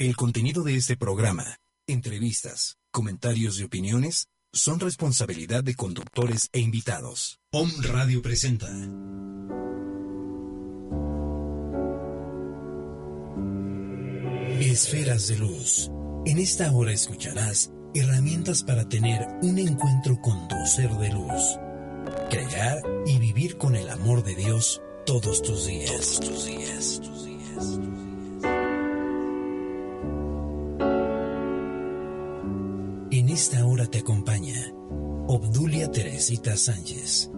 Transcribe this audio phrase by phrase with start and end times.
[0.00, 7.40] El contenido de este programa, entrevistas, comentarios y opiniones son responsabilidad de conductores e invitados.
[7.50, 8.68] Om Radio presenta.
[14.60, 15.90] Esferas de luz.
[16.26, 21.58] En esta hora escucharás herramientas para tener un encuentro con tu ser de luz.
[22.30, 26.20] Crear y vivir con el amor de Dios todos tus días.
[26.20, 27.00] Tus días.
[27.02, 27.80] Tus días.
[27.82, 28.07] En
[33.38, 34.56] esta hora te acompaña
[35.28, 37.30] Obdulia Teresita Sánchez.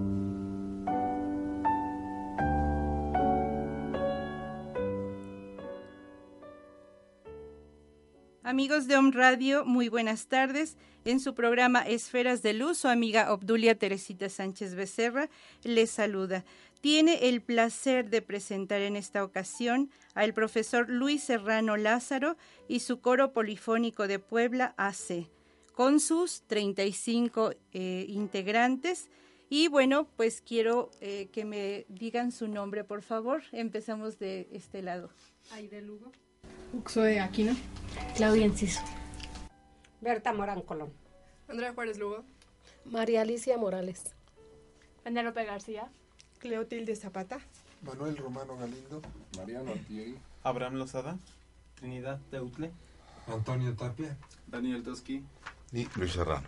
[8.42, 10.78] Amigos de Om Radio, muy buenas tardes.
[11.05, 15.28] En su programa Esferas de Luz, su amiga Obdulia Teresita Sánchez Becerra
[15.64, 16.46] les saluda.
[16.80, 22.38] Tiene el placer de presentar en esta ocasión al profesor Luis Serrano Lázaro
[22.69, 25.28] y su coro polifónico de Puebla AC,
[25.80, 29.09] con sus 35 eh, integrantes.
[29.48, 33.45] Y bueno, pues quiero eh, que me digan su nombre, por favor.
[33.50, 35.09] Empezamos de este lado.
[35.53, 36.12] Aide Lugo.
[36.75, 37.56] Uxoe Aquino.
[38.14, 38.83] Claudia Enciso.
[40.03, 40.92] Berta Morán Colón.
[41.48, 42.25] Andrea Juárez Lugo.
[42.84, 44.03] María Alicia Morales.
[45.03, 45.89] Penélope García.
[46.41, 47.41] Cleotilde Zapata.
[47.81, 49.00] Manuel Romano Galindo.
[49.39, 50.15] Mariano Artieri.
[50.42, 51.17] Abraham Lozada.
[51.77, 52.70] Trinidad Teutle.
[53.27, 54.19] Antonio Tapia.
[54.47, 55.25] Daniel Toski.
[55.72, 56.46] Y Luis Serrano.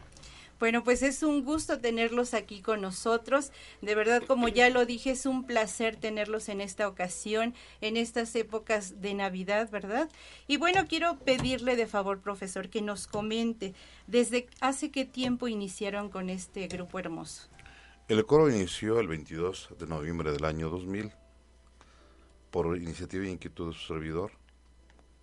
[0.62, 3.50] Bueno, pues es un gusto tenerlos aquí con nosotros.
[3.80, 8.36] De verdad, como ya lo dije, es un placer tenerlos en esta ocasión, en estas
[8.36, 10.08] épocas de Navidad, ¿verdad?
[10.46, 13.74] Y bueno, quiero pedirle de favor, profesor, que nos comente
[14.06, 17.48] desde hace qué tiempo iniciaron con este grupo hermoso.
[18.06, 21.10] El coro inició el 22 de noviembre del año 2000
[22.52, 24.30] por iniciativa e inquietud de su servidor,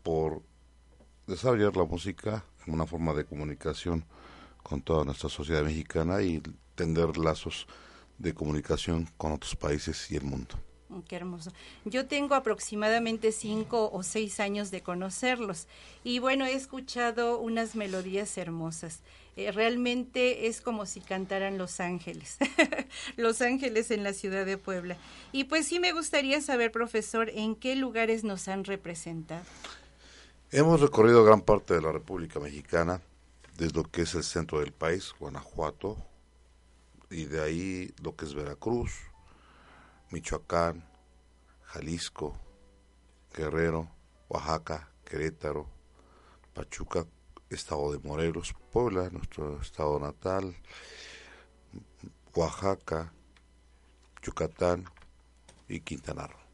[0.03, 0.41] por
[1.27, 4.05] desarrollar la música una forma de comunicación
[4.63, 6.41] con toda nuestra sociedad mexicana y
[6.75, 7.67] tender lazos
[8.17, 10.55] de comunicación con otros países y el mundo.
[10.89, 11.51] Mm, Qué hermoso.
[11.85, 15.67] Yo tengo aproximadamente cinco o seis años de conocerlos
[16.03, 19.01] y bueno, he escuchado unas melodías hermosas.
[19.35, 22.37] Eh, realmente es como si cantaran Los Ángeles,
[23.15, 24.97] Los Ángeles en la ciudad de Puebla.
[25.31, 29.43] Y pues sí me gustaría saber, profesor, en qué lugares nos han representado.
[30.51, 33.03] Hemos recorrido gran parte de la República Mexicana,
[33.55, 35.95] desde lo que es el centro del país, Guanajuato,
[37.11, 38.93] y de ahí lo que es Veracruz,
[40.09, 40.89] Michoacán,
[41.65, 42.35] Jalisco,
[43.31, 43.91] Guerrero,
[44.27, 45.67] Oaxaca, Querétaro,
[46.55, 47.05] Pachuca,
[47.51, 50.55] estado de Morelos, Puebla, nuestro estado natal,
[52.33, 53.13] Oaxaca,
[54.23, 54.85] Yucatán
[55.67, 56.48] y Quintana Roo.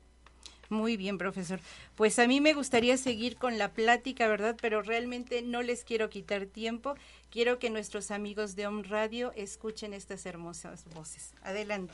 [0.76, 1.62] Muy bien, profesor.
[1.96, 4.58] Pues a mí me gustaría seguir con la plática, ¿verdad?
[4.62, 6.96] Pero realmente no les quiero quitar tiempo.
[7.32, 11.34] Quiero que nuestros amigos de Om Radio escuchen estas hermosas voces.
[11.42, 11.94] Adelante.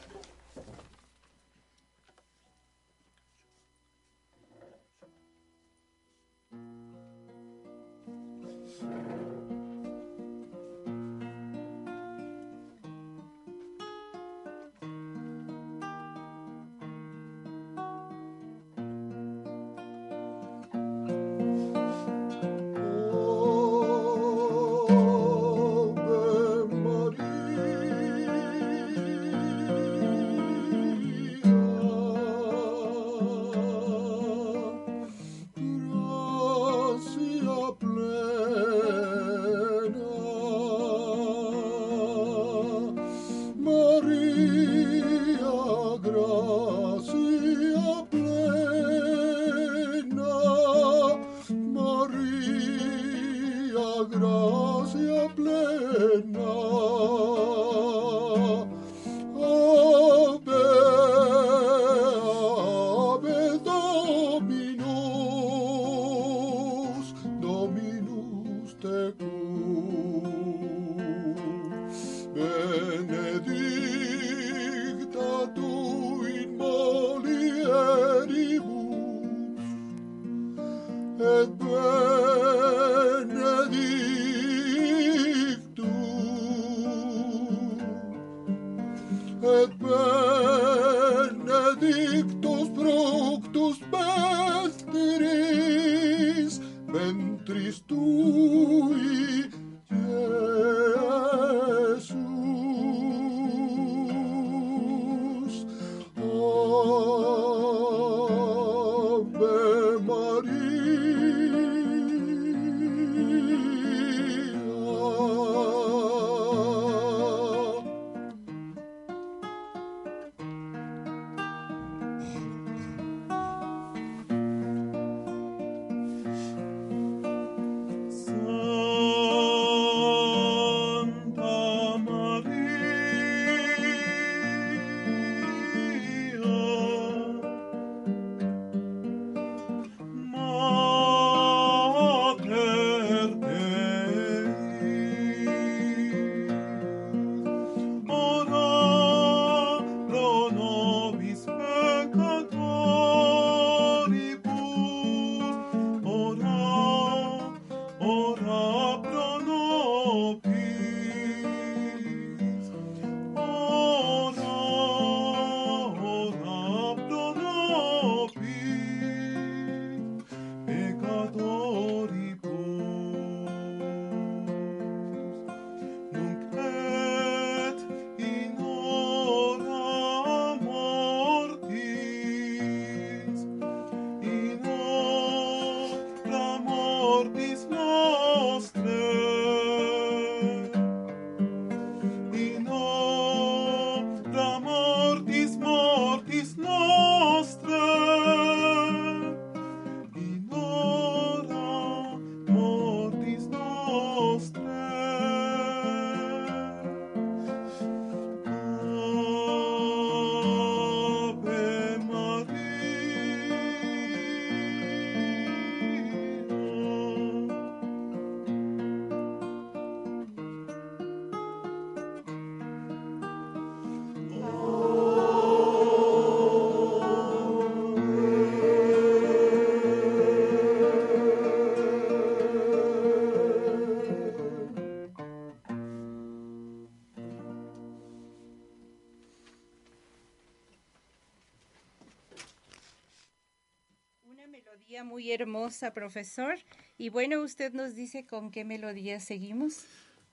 [245.42, 246.56] Hermosa, profesor.
[246.98, 249.86] Y bueno, usted nos dice con qué melodía seguimos.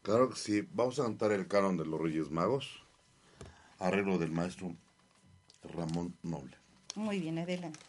[0.03, 2.83] Claro que sí, vamos a cantar el canon de los Reyes Magos,
[3.79, 4.75] arreglo del maestro
[5.75, 6.57] Ramón Noble.
[6.95, 7.81] Muy bien, adelante.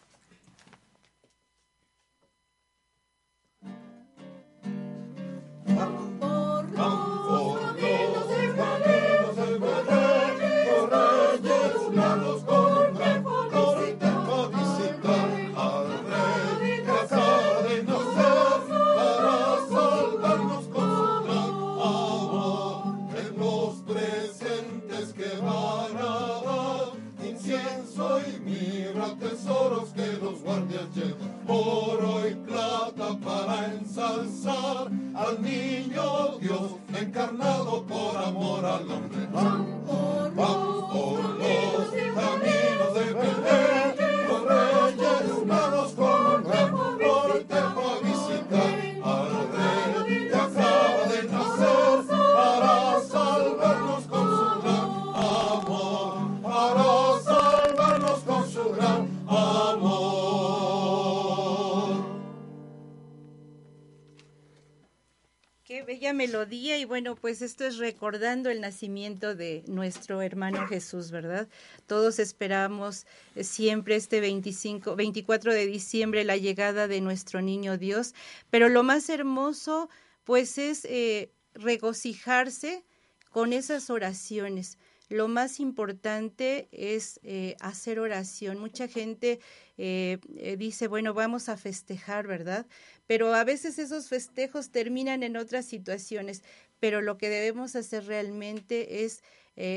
[66.78, 71.48] Y bueno, pues esto es recordando el nacimiento de nuestro hermano Jesús, ¿verdad?
[71.88, 78.14] Todos esperamos eh, siempre este 25, 24 de diciembre la llegada de nuestro niño Dios,
[78.50, 79.90] pero lo más hermoso
[80.24, 82.84] pues es eh, regocijarse
[83.32, 84.78] con esas oraciones.
[85.10, 88.60] Lo más importante es eh, hacer oración.
[88.60, 89.40] Mucha gente
[89.80, 92.68] eh, eh, dice, bueno, vamos a festejar, ¿verdad?
[93.08, 96.44] Pero a veces esos festejos terminan en otras situaciones,
[96.80, 99.24] pero lo que debemos hacer realmente es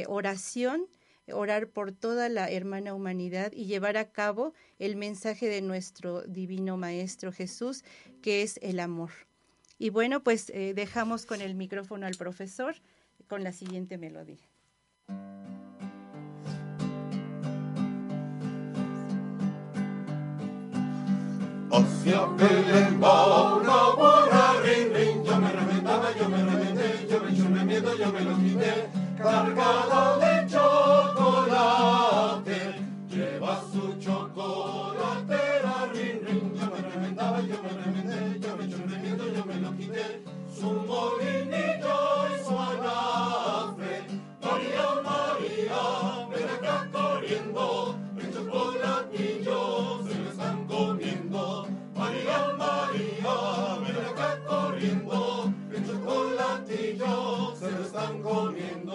[0.06, 0.86] oración,
[1.32, 6.76] orar por toda la hermana humanidad y llevar a cabo el mensaje de nuestro divino
[6.76, 7.82] Maestro Jesús,
[8.22, 9.10] que es el amor.
[9.80, 12.76] Y bueno, pues dejamos con el micrófono al profesor
[13.26, 14.51] con la siguiente melodía.
[22.36, 25.24] Belén va una buena rin, rin.
[25.24, 28.88] Yo me reventaba, yo me reventé, yo me churré miedo, yo me lo quité.
[29.16, 31.80] Cargada de chocolate,
[33.08, 36.54] lleva su chocolatera, rin, rin.
[36.54, 40.24] Yo me reventaba, yo me reventé, yo me churré miedo, yo me lo quité.
[40.52, 43.61] Su molinillo y su anafre.
[57.58, 58.92] Se lo están comiendo.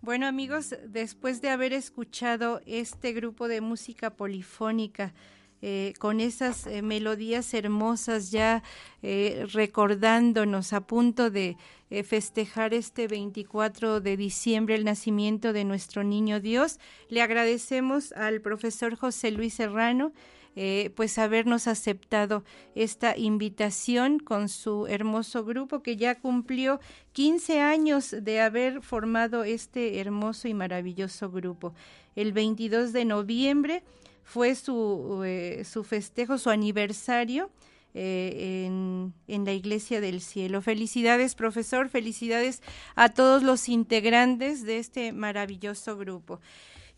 [0.00, 5.12] Bueno amigos, después de haber escuchado este grupo de música polifónica,
[5.60, 8.62] eh, con esas eh, melodías hermosas ya
[9.02, 11.56] eh, recordándonos a punto de
[12.04, 16.78] festejar este 24 de diciembre el nacimiento de nuestro niño Dios.
[17.08, 20.12] Le agradecemos al profesor José Luis Serrano
[20.60, 22.42] eh, pues habernos aceptado
[22.74, 26.80] esta invitación con su hermoso grupo que ya cumplió
[27.12, 31.74] 15 años de haber formado este hermoso y maravilloso grupo.
[32.16, 33.84] El 22 de noviembre
[34.24, 37.50] fue su, eh, su festejo, su aniversario
[37.94, 40.60] eh, en, en, la Iglesia del Cielo.
[40.60, 42.62] Felicidades, profesor, felicidades
[42.96, 46.40] a todos los integrantes de este maravilloso grupo.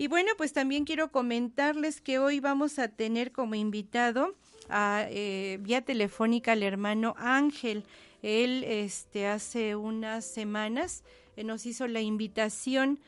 [0.00, 4.34] Y bueno, pues también quiero comentarles que hoy vamos a tener como invitado
[4.70, 7.84] a eh, vía telefónica al hermano Ángel.
[8.22, 11.04] Él este, hace unas semanas
[11.36, 12.98] eh, nos hizo la invitación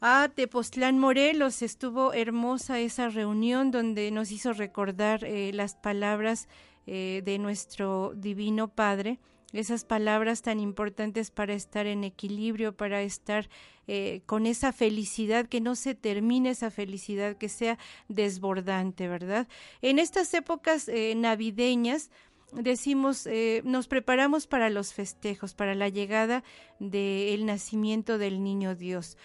[0.00, 1.62] a Tepoztlán Morelos.
[1.62, 6.46] Estuvo hermosa esa reunión donde nos hizo recordar eh, las palabras
[6.86, 9.18] eh, de nuestro Divino Padre,
[9.52, 13.48] esas palabras tan importantes para estar en equilibrio, para estar
[13.92, 19.48] eh, con esa felicidad, que no se termine esa felicidad, que sea desbordante, ¿verdad?
[19.82, 22.12] En estas épocas eh, navideñas,
[22.52, 26.44] decimos, eh, nos preparamos para los festejos, para la llegada
[26.78, 29.18] del nacimiento del niño Dios.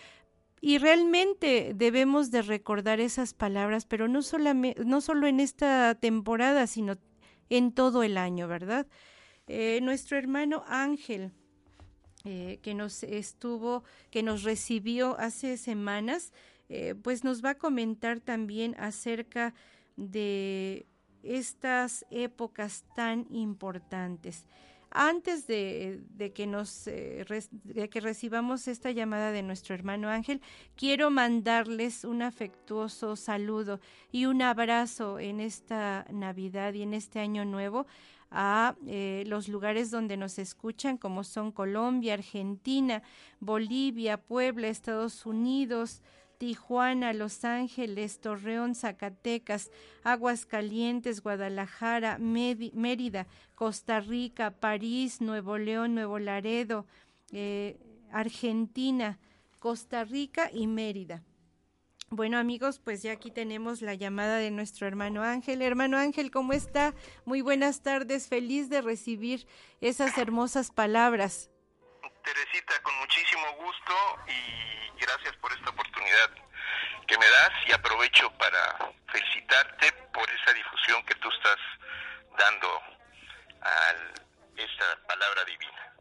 [0.62, 6.66] Y realmente debemos de recordar esas palabras, pero no, solamente, no solo en esta temporada,
[6.66, 6.96] sino
[7.52, 8.88] en todo el año, ¿verdad?
[9.80, 11.34] Nuestro hermano Ángel,
[12.26, 16.34] eh, que nos estuvo, que nos recibió hace semanas,
[16.70, 19.54] eh, pues nos va a comentar también acerca
[19.96, 20.88] de
[21.22, 24.48] estas épocas tan importantes.
[24.90, 30.42] Antes de, que nos eh, de que recibamos esta llamada de nuestro hermano Ángel,
[30.76, 37.44] quiero mandarles un afectuoso saludo y un abrazo en esta Navidad y en este año
[37.44, 37.86] nuevo
[38.32, 43.04] a eh, los lugares donde nos escuchan, como son Colombia, Argentina,
[43.40, 46.02] Bolivia, Puebla, Estados Unidos,
[46.38, 49.72] Tijuana, Los Ángeles, Torreón, Zacatecas,
[50.04, 56.86] Aguascalientes, Guadalajara, Mérida, Costa Rica, París, Nuevo León, Nuevo Laredo,
[57.32, 57.78] eh,
[58.12, 59.18] Argentina,
[59.60, 61.24] Costa Rica y Mérida.
[62.10, 65.64] Bueno amigos, pues ya aquí tenemos la llamada de nuestro hermano Ángel.
[65.64, 66.94] Hermano Ángel, ¿cómo está?
[67.26, 69.48] Muy buenas tardes, feliz de recibir
[69.82, 71.50] esas hermosas palabras.
[72.24, 73.94] Teresita, con muchísimo gusto
[74.28, 76.30] y gracias por esta oportunidad
[77.08, 81.58] que me das y aprovecho para felicitarte por esa difusión que tú estás
[82.38, 82.68] dando
[83.62, 83.92] a
[84.58, 85.96] esta palabra divina.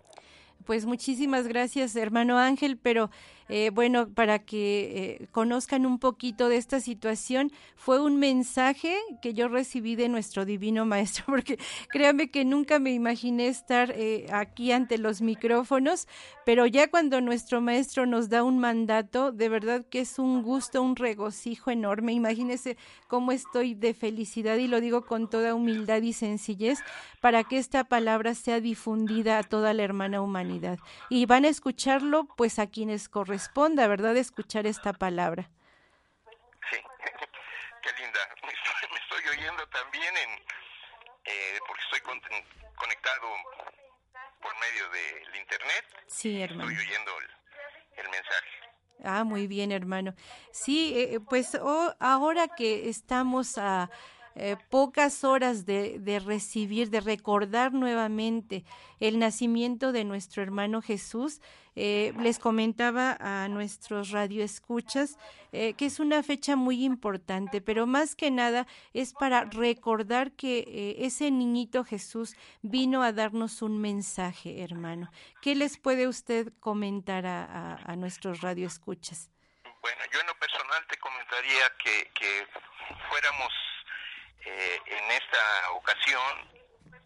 [0.66, 3.11] Pues muchísimas gracias, hermano Ángel, pero
[3.48, 9.34] eh, bueno, para que eh, conozcan un poquito de esta situación, fue un mensaje que
[9.34, 11.58] yo recibí de nuestro divino maestro, porque
[11.90, 16.08] créame que nunca me imaginé estar eh, aquí ante los micrófonos,
[16.46, 20.82] pero ya cuando nuestro maestro nos da un mandato, de verdad que es un gusto,
[20.82, 22.12] un regocijo enorme.
[22.12, 26.78] Imagínense cómo estoy de felicidad y lo digo con toda humildad y sencillez
[27.20, 30.78] para que esta palabra sea difundida a toda la hermana humanidad.
[31.10, 35.50] Y van a escucharlo pues a quienes corresponden corresponda, ¿verdad?, escuchar esta palabra.
[36.71, 36.76] Sí,
[37.83, 38.21] qué linda.
[38.45, 40.31] Me estoy, oyendo también en,
[41.25, 42.00] eh, porque estoy
[42.76, 43.26] conectado
[44.41, 45.85] por medio del internet.
[46.07, 46.71] Sí, hermano.
[46.71, 47.11] Estoy oyendo
[47.97, 48.50] el, mensaje.
[49.03, 50.14] Ah, muy bien, hermano.
[50.53, 53.91] Sí, eh, pues oh, ahora que estamos a
[54.35, 58.64] eh, pocas horas de, de, recibir, de recordar nuevamente
[59.00, 61.41] el nacimiento de nuestro hermano Jesús,
[61.76, 65.19] eh, les comentaba a nuestros radioescuchas
[65.50, 70.59] eh, que es una fecha muy importante, pero más que nada es para recordar que
[70.67, 75.11] eh, ese niñito Jesús vino a darnos un mensaje, hermano.
[75.43, 79.31] ¿Qué les puede usted comentar a, a, nuestros radioescuchas?
[79.81, 82.47] Bueno, yo en lo personal te comentaría que, que
[83.09, 83.53] fuéramos
[84.44, 86.50] en esta ocasión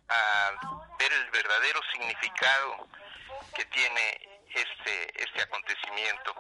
[0.09, 0.53] a
[0.99, 2.89] ver el verdadero significado
[3.55, 6.35] que tiene este, este acontecimiento,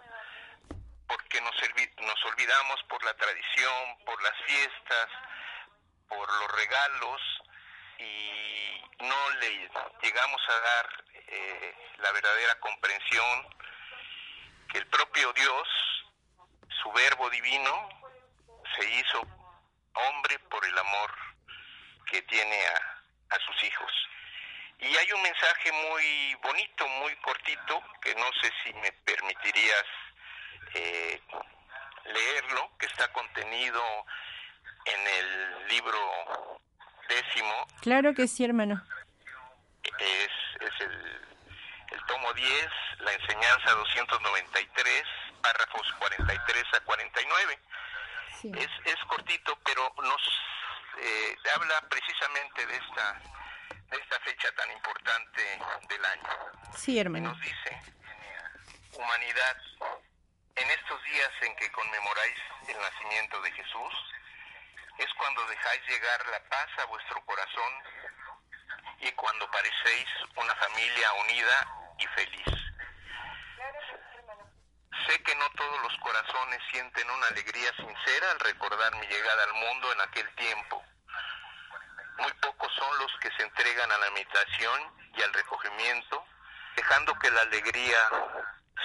[1.06, 1.54] porque nos,
[2.00, 5.08] nos olvidamos por la tradición, por las fiestas,
[6.08, 7.20] por los regalos
[7.98, 9.70] y no le
[10.02, 13.46] llegamos a dar eh, la verdadera comprensión
[14.70, 15.68] que el propio Dios,
[16.82, 17.88] su verbo divino,
[18.76, 19.37] se hizo
[20.08, 21.14] hombre por el amor
[22.10, 23.92] que tiene a, a sus hijos.
[24.80, 29.84] Y hay un mensaje muy bonito, muy cortito, que no sé si me permitirías
[30.74, 31.20] eh,
[32.04, 33.82] leerlo, que está contenido
[34.84, 36.60] en el libro
[37.08, 37.66] décimo.
[37.82, 38.80] Claro que sí, hermano.
[39.98, 41.28] Es, es el,
[41.90, 42.68] el tomo 10,
[43.00, 45.04] la enseñanza 293,
[45.42, 47.58] párrafos 43 a 49.
[48.44, 50.22] Es, es cortito, pero nos
[51.00, 53.20] eh, habla precisamente de esta
[53.90, 55.42] esta fecha tan importante
[55.88, 56.28] del año.
[56.76, 57.30] Sí, hermano.
[57.30, 57.80] Nos dice,
[58.92, 59.56] humanidad,
[60.56, 63.94] en estos días en que conmemoráis el nacimiento de Jesús,
[64.98, 67.72] es cuando dejáis llegar la paz a vuestro corazón
[69.00, 72.67] y cuando parecéis una familia unida y feliz.
[75.08, 79.54] Sé que no todos los corazones sienten una alegría sincera al recordar mi llegada al
[79.54, 80.84] mundo en aquel tiempo
[82.18, 84.82] muy pocos son los que se entregan a la meditación
[85.16, 86.24] y al recogimiento,
[86.76, 87.98] dejando que la alegría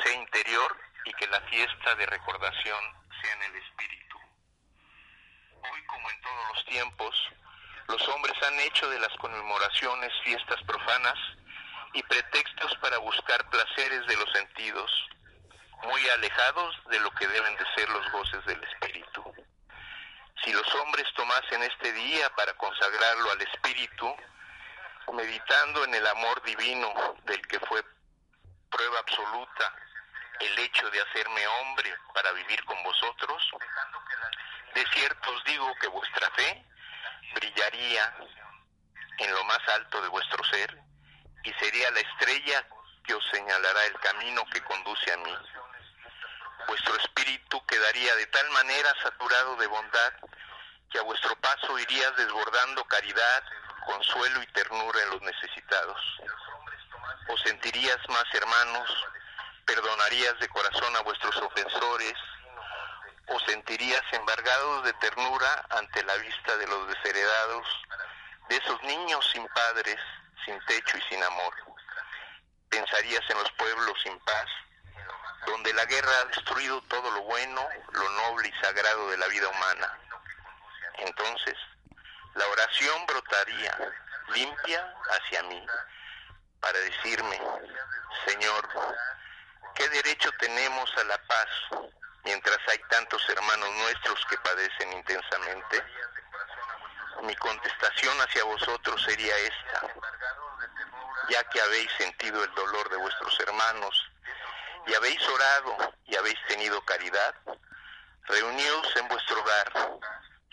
[0.04, 2.84] sea interior y que la fiesta de recordación
[3.22, 4.20] sea en el espíritu.
[5.64, 7.16] Hoy, como en todos los tiempos,
[7.88, 11.18] los hombres han hecho de las conmemoraciones fiestas profanas
[11.94, 15.10] y pretextos para buscar placeres de los sentidos,
[15.86, 19.34] muy alejados de lo que deben de ser los goces del espíritu.
[20.44, 24.14] Si los hombres tomasen este día para consagrarlo al Espíritu,
[25.14, 27.84] meditando en el amor divino del que fue
[28.70, 29.76] prueba absoluta
[30.40, 33.52] el hecho de hacerme hombre para vivir con vosotros,
[34.74, 36.66] de cierto os digo que vuestra fe
[37.36, 38.14] brillaría
[39.20, 40.78] en lo más alto de vuestro ser
[41.44, 42.68] y sería la estrella
[43.06, 45.38] que os señalará el camino que conduce a mí
[46.68, 50.14] vuestro espíritu quedaría de tal manera saturado de bondad
[50.92, 53.44] que a vuestro paso irías desbordando caridad,
[53.86, 56.00] consuelo y ternura en los necesitados.
[57.30, 58.90] ¿Os sentirías más hermanos?
[59.66, 62.14] ¿Perdonarías de corazón a vuestros ofensores?
[63.28, 67.68] ¿Os sentirías embargados de ternura ante la vista de los desheredados,
[68.50, 69.98] de esos niños sin padres,
[70.46, 71.54] sin techo y sin amor?
[72.70, 74.48] ¿Pensarías en los pueblos sin paz,
[75.46, 79.48] donde la guerra ha destruido todo lo bueno, lo noble y sagrado de la vida
[79.48, 80.00] humana?
[81.00, 81.56] Entonces,
[82.36, 83.78] la oración brotaría
[84.30, 85.66] limpia hacia mí
[86.60, 87.40] para decirme,
[88.26, 88.70] Señor,
[89.76, 91.48] ¿qué derecho tenemos a la paz
[92.24, 95.84] mientras hay tantos hermanos nuestros que padecen intensamente?
[97.22, 99.94] Mi contestación hacia vosotros sería esta,
[101.30, 104.13] ya que habéis sentido el dolor de vuestros hermanos
[104.86, 107.36] y habéis orado y habéis tenido caridad,
[108.24, 110.00] reuníos en vuestro hogar,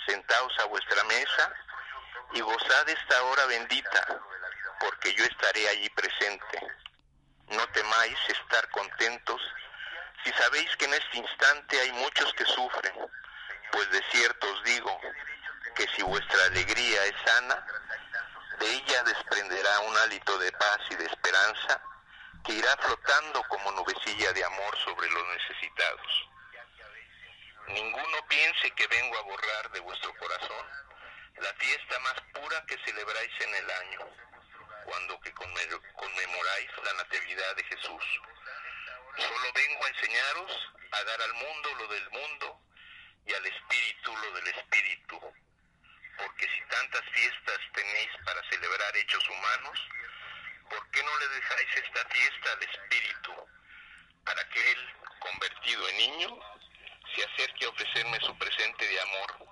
[0.06, 1.52] sentaos a vuestra mesa
[2.32, 4.20] y gozad esta hora bendita,
[4.80, 6.60] porque yo estaré allí presente.
[7.48, 9.40] No temáis estar contentos
[10.24, 12.94] si sabéis que en este instante hay muchos que sufren,
[13.72, 15.00] pues de cierto os digo
[15.74, 17.66] que si vuestra alegría es sana,
[18.58, 21.82] de ella desprenderá un hálito de paz y de esperanza
[22.44, 26.28] que irá flotando como nubecilla de amor sobre los necesitados.
[27.68, 30.66] Ninguno piense que vengo a borrar de vuestro corazón
[31.36, 34.00] la fiesta más pura que celebráis en el año,
[34.84, 38.04] cuando que conmemoráis la Natividad de Jesús.
[39.16, 42.60] Solo vengo a enseñaros a dar al mundo lo del mundo
[43.26, 45.20] y al Espíritu lo del Espíritu,
[46.18, 49.78] porque si tantas fiestas tenéis para celebrar hechos humanos,
[50.70, 53.32] ¿por qué no le dejáis esta fiesta al Espíritu,
[54.24, 54.78] para que Él,
[55.18, 56.38] convertido en niño,
[57.14, 59.48] se acerque a ofrecerme su presente de amor,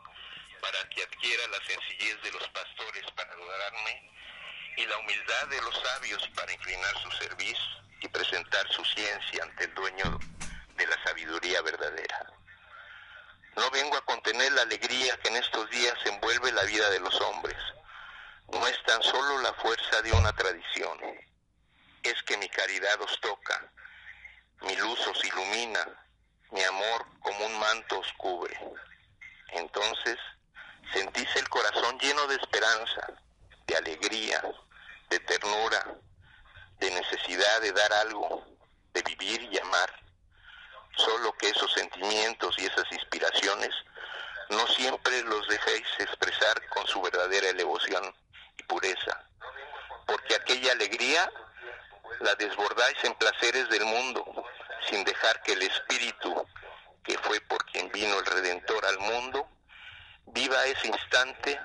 [0.61, 4.11] para que adquiera la sencillez de los pastores para adorarme
[4.77, 9.65] y la humildad de los sabios para inclinar su servicio y presentar su ciencia ante
[9.65, 10.19] el dueño
[10.77, 12.27] de la sabiduría verdadera.
[13.57, 17.21] No vengo a contener la alegría que en estos días envuelve la vida de los
[17.21, 17.57] hombres.
[18.51, 20.99] No es tan solo la fuerza de una tradición,
[22.03, 23.71] es que mi caridad os toca,
[24.63, 25.87] mi luz os ilumina,
[26.51, 28.59] mi amor como un manto os cubre.
[29.49, 30.17] Entonces
[30.95, 33.07] sentís el corazón lleno de esperanza,
[33.67, 34.43] de alegría,
[35.11, 35.99] de ternura,
[36.79, 38.47] de necesidad de dar algo,
[38.95, 39.93] de vivir y amar.
[40.97, 43.75] Solo que esos sentimientos y esas inspiraciones
[44.49, 48.15] no siempre los dejéis expresar con su verdadera elevación
[48.65, 49.25] pureza,
[50.07, 51.31] porque aquella alegría
[52.21, 54.25] la desbordáis en placeres del mundo,
[54.89, 56.47] sin dejar que el Espíritu,
[57.05, 59.49] que fue por quien vino el Redentor al mundo,
[60.27, 61.61] viva ese instante,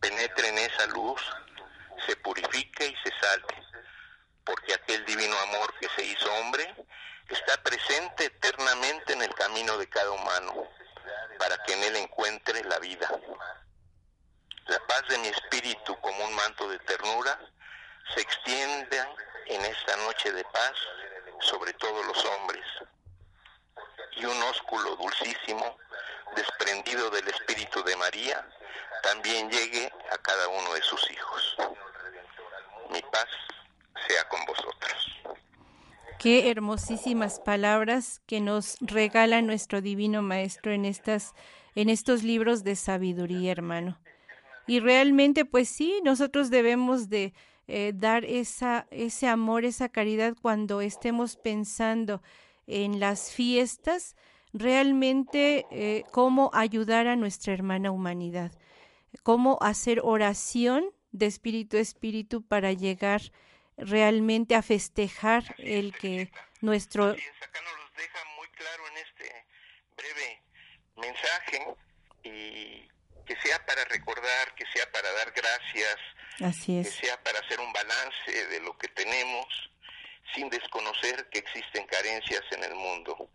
[0.00, 1.20] penetre en esa luz,
[2.06, 3.54] se purifique y se salte,
[4.44, 6.74] porque aquel divino amor que se hizo hombre
[7.28, 10.68] está presente eternamente en el camino de cada humano,
[11.38, 13.08] para que en él encuentre la vida.
[14.66, 17.38] La paz de mi espíritu como un manto de ternura
[18.14, 18.98] se extiende
[19.46, 20.72] en esta noche de paz
[21.40, 22.64] sobre todos los hombres.
[24.16, 25.76] Y un ósculo dulcísimo,
[26.36, 28.46] desprendido del espíritu de María,
[29.02, 31.56] también llegue a cada uno de sus hijos.
[32.90, 33.28] Mi paz
[34.06, 35.22] sea con vosotros.
[36.18, 41.34] Qué hermosísimas palabras que nos regala nuestro divino maestro en estas
[41.74, 43.98] en estos libros de sabiduría, hermano.
[44.66, 47.34] Y realmente, pues sí, nosotros debemos de
[47.68, 52.22] eh, dar esa, ese amor, esa caridad cuando estemos pensando
[52.66, 54.16] en las fiestas,
[54.52, 58.52] realmente eh, cómo ayudar a nuestra hermana humanidad,
[59.22, 63.22] cómo hacer oración de espíritu a espíritu para llegar
[63.76, 67.10] realmente a festejar el que nuestro...
[67.10, 69.46] Acá nos los deja muy claro en este
[69.96, 70.42] breve
[70.96, 71.76] mensaje
[72.24, 72.91] y
[73.32, 75.96] que sea para recordar, que sea para dar gracias,
[76.42, 76.88] Así es.
[76.88, 79.46] que sea para hacer un balance de lo que tenemos
[80.34, 83.30] sin desconocer que existen carencias en el mundo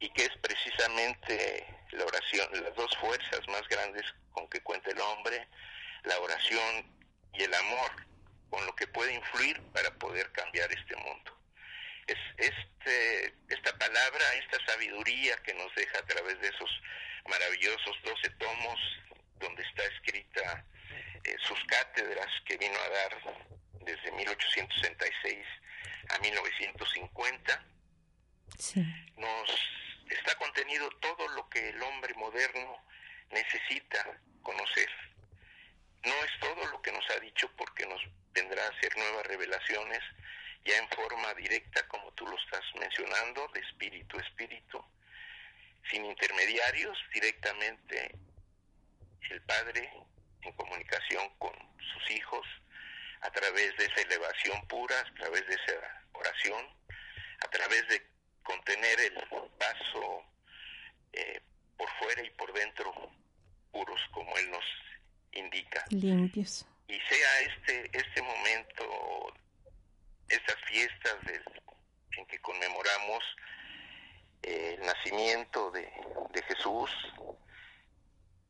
[0.00, 5.00] y que es precisamente la oración, las dos fuerzas más grandes con que cuenta el
[5.00, 5.46] hombre,
[6.04, 6.86] la oración
[7.34, 7.90] y el amor
[8.50, 11.36] con lo que puede influir para poder cambiar este mundo.
[12.06, 16.70] Es este, esta palabra, esta sabiduría que nos deja a través de esos
[17.26, 18.78] maravillosos doce tomos
[19.38, 20.64] donde está escrita
[21.24, 23.44] eh, sus cátedras que vino a dar
[23.80, 25.46] desde 1866
[26.10, 27.66] a 1950,
[28.58, 28.84] sí.
[29.16, 29.50] nos
[30.10, 32.84] está contenido todo lo que el hombre moderno
[33.30, 34.88] necesita conocer.
[36.04, 38.00] No es todo lo que nos ha dicho porque nos
[38.32, 40.00] vendrá a hacer nuevas revelaciones
[40.64, 44.84] ya en forma directa, como tú lo estás mencionando, de espíritu a espíritu,
[45.90, 48.14] sin intermediarios, directamente
[49.34, 49.92] el Padre
[50.42, 51.52] en comunicación con
[51.92, 52.46] sus hijos,
[53.20, 56.64] a través de esa elevación pura, a través de esa oración,
[57.40, 58.06] a través de
[58.42, 59.14] contener el
[59.58, 60.22] vaso
[61.12, 61.40] eh,
[61.76, 62.92] por fuera y por dentro
[63.72, 64.64] puros como Él nos
[65.32, 65.84] indica.
[65.90, 66.66] Limpios.
[66.86, 69.34] Y sea este, este momento,
[70.28, 71.42] estas fiestas del,
[72.18, 73.24] en que conmemoramos
[74.42, 75.90] el nacimiento de,
[76.30, 76.90] de Jesús,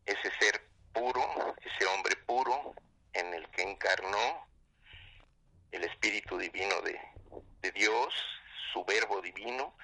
[0.04, 0.63] ese ser
[0.94, 2.74] puro, ese hombre puro
[3.12, 4.48] en el que encarnó
[5.72, 6.98] el Espíritu Divino de,
[7.60, 8.14] de Dios,
[8.72, 9.76] su verbo divino,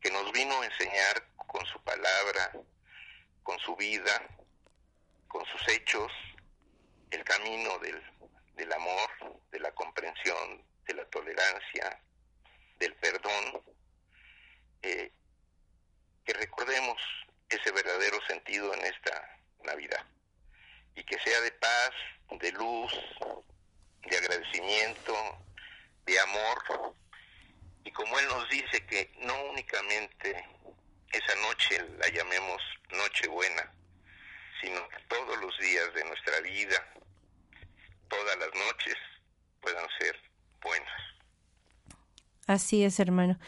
[0.00, 2.52] que nos vino a enseñar con su palabra,
[3.42, 4.22] con su vida,
[5.28, 6.12] con sus hechos,
[7.10, 8.02] el camino del,
[8.54, 12.02] del amor, de la comprensión, de la tolerancia,
[12.78, 13.62] del perdón,
[14.82, 15.12] eh,
[16.24, 17.00] que recordemos
[17.48, 20.04] ese verdadero sentido en esta Navidad
[20.98, 21.90] y que sea de paz,
[22.40, 22.92] de luz,
[24.04, 25.14] de agradecimiento,
[26.04, 26.94] de amor
[27.84, 30.44] y como Él nos dice que no únicamente
[31.10, 33.72] esa noche la llamemos noche buena,
[34.60, 36.86] sino que todos los días de nuestra vida,
[38.08, 38.94] todas las noches
[39.62, 40.16] puedan ser
[40.60, 40.88] buenas.
[42.46, 43.38] Así es, hermano.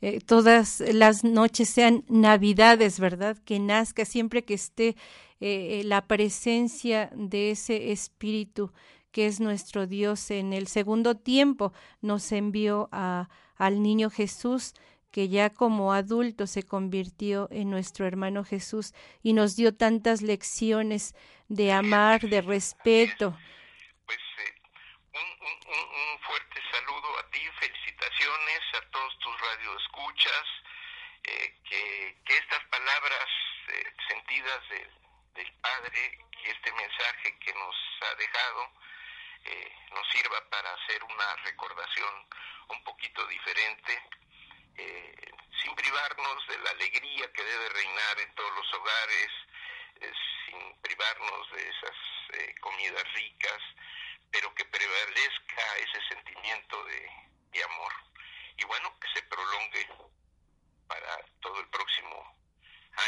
[0.00, 3.36] Eh, todas las noches sean navidades, ¿verdad?
[3.44, 4.96] Que nazca siempre que esté
[5.40, 8.72] eh, la presencia de ese espíritu
[9.10, 14.74] que es nuestro Dios en el segundo tiempo nos envió a, al niño Jesús
[15.10, 21.14] que ya como adulto se convirtió en nuestro hermano Jesús y nos dio tantas lecciones
[21.48, 23.36] de amar, de respeto.
[24.06, 24.54] Pues eh,
[25.12, 30.44] un, un, un, fuerte saludo a ti, felicitaciones a todos tus radioescuchas,
[31.24, 33.28] eh, que, que estas palabras
[33.68, 34.86] eh, sentidas de,
[35.34, 38.72] del Padre y este mensaje que nos ha dejado
[39.44, 42.26] eh, nos sirva para hacer una recordación
[42.68, 44.02] un poquito diferente
[44.76, 49.30] eh, sin privarnos de la alegría que debe reinar en todos los hogares,
[50.00, 50.12] eh,
[50.46, 51.96] sin privarnos de esas
[52.60, 53.60] comidas ricas,
[54.30, 57.10] pero que prevalezca ese sentimiento de,
[57.50, 57.92] de, amor.
[58.56, 59.88] Y bueno, que se prolongue
[60.86, 62.38] para todo el próximo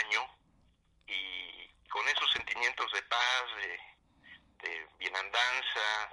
[0.00, 0.28] año
[1.06, 6.11] y con esos sentimientos de paz, de, de bienandanza,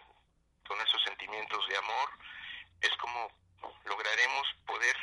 [0.68, 2.10] con esos sentimientos de amor,
[2.82, 3.32] es como
[3.86, 4.96] lograremos poder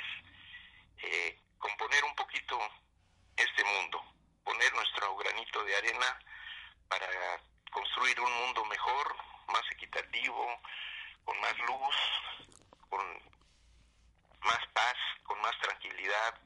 [0.99, 2.59] eh, componer un poquito
[3.39, 4.05] este mundo,
[4.45, 6.19] poner nuestro granito de arena
[6.89, 7.09] para
[7.73, 9.17] construir un mundo mejor,
[9.49, 10.61] más equitativo,
[11.25, 11.97] con más luz,
[12.91, 13.01] con
[14.41, 16.39] más paz, con más tranquilidad,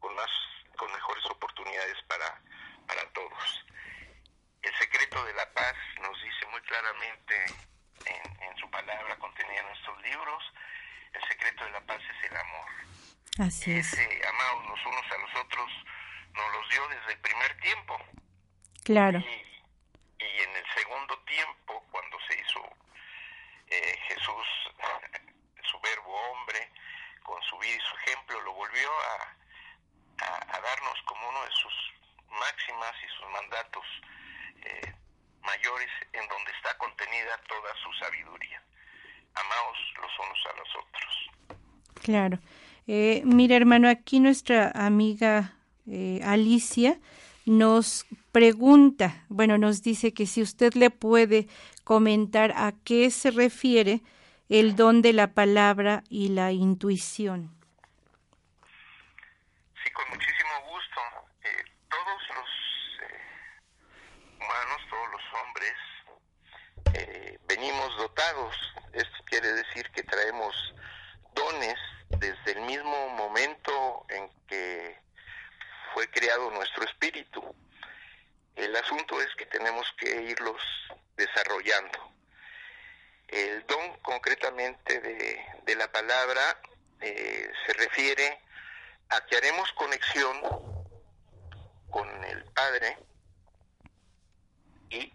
[0.00, 0.30] con más
[0.76, 2.42] con mejores oportunidades para,
[2.86, 3.64] para todos.
[4.62, 7.44] El secreto de la paz nos dice muy claramente
[8.06, 10.52] en, en su palabra contenida en nuestros libros,
[11.12, 12.68] el secreto de la paz es el amor.
[13.40, 13.92] Así es.
[13.92, 15.70] Ese amados los unos a los otros
[16.34, 17.98] nos los dio desde el primer tiempo.
[18.84, 19.18] Claro.
[19.18, 22.76] Y, y en el segundo tiempo, cuando se hizo
[23.68, 24.46] eh, Jesús,
[25.70, 26.70] su verbo hombre,
[27.22, 29.36] con su vida y su ejemplo, lo volvió a,
[30.24, 31.91] a, a darnos como uno de sus
[32.42, 33.86] máximas y sus mandatos
[34.64, 34.92] eh,
[35.42, 38.62] mayores en donde está contenida toda su sabiduría.
[39.34, 41.12] Amaos los unos a los otros.
[42.02, 42.38] Claro.
[42.86, 45.54] Eh, mira, hermano, aquí nuestra amiga
[45.86, 46.98] eh, Alicia
[47.46, 51.48] nos pregunta, bueno, nos dice que si usted le puede
[51.84, 54.00] comentar a qué se refiere
[54.48, 57.50] el don de la palabra y la intuición.
[59.82, 61.00] Sí, con muchísimo gusto.
[61.42, 62.48] Eh, todos los
[63.02, 65.74] eh, humanos, todos los hombres,
[66.94, 68.54] eh, venimos dotados.
[68.92, 70.74] Esto quiere decir que traemos
[71.34, 71.76] dones
[72.18, 74.98] desde el mismo momento en que
[75.94, 77.54] fue creado nuestro espíritu.
[78.56, 80.62] El asunto es que tenemos que irlos
[81.16, 82.12] desarrollando.
[83.28, 86.60] El don concretamente de, la palabra
[87.00, 88.40] eh, se refiere
[89.08, 90.38] a que haremos conexión
[91.90, 92.98] con el Padre
[94.92, 95.12] y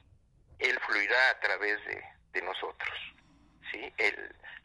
[0.59, 2.95] Él fluirá a través de, nosotros.
[3.71, 3.91] ¿sí?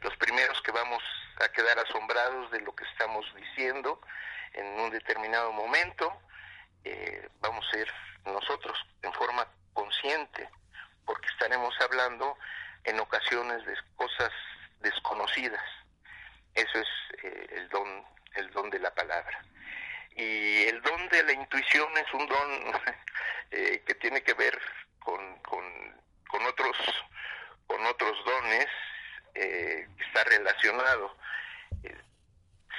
[0.03, 1.03] Los primeros que vamos
[1.43, 3.99] a quedar asombrados de lo que estamos diciendo
[4.53, 6.13] en un determinado momento,
[6.85, 7.91] eh, vamos a ser
[8.27, 10.51] nosotros en forma consciente,
[11.07, 12.37] porque estaremos hablando
[12.85, 14.31] en ocasiones de cosas
[14.81, 15.65] desconocidas
[16.55, 16.89] Eso es
[17.25, 19.43] eh, el don, el don de la palabra.
[20.17, 22.81] Y el don de la intuición es un don
[23.51, 24.59] eh, que tiene que ver
[24.99, 25.65] con, con,
[26.29, 26.77] con, otros
[27.67, 28.67] con otros dones
[29.35, 31.17] eh, está relacionado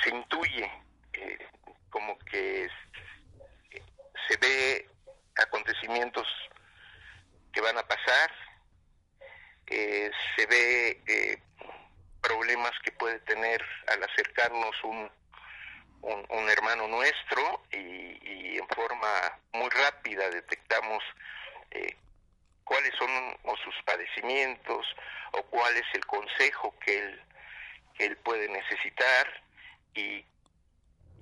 [0.03, 0.69] se intuye
[1.89, 2.69] como que
[4.27, 4.89] se ve
[5.37, 6.27] acontecimientos
[7.53, 8.31] que van a pasar
[9.65, 11.41] se ve
[12.21, 15.09] problemas que puede tener al acercarnos un,
[16.03, 21.03] un, hermano nuestro y, en forma muy rápida detectamos
[21.71, 21.95] eh,
[22.63, 23.09] cuáles son
[23.63, 24.85] sus padecimientos
[25.31, 27.21] o cuál es el consejo que él,
[27.95, 29.43] que él puede necesitar
[29.95, 30.23] y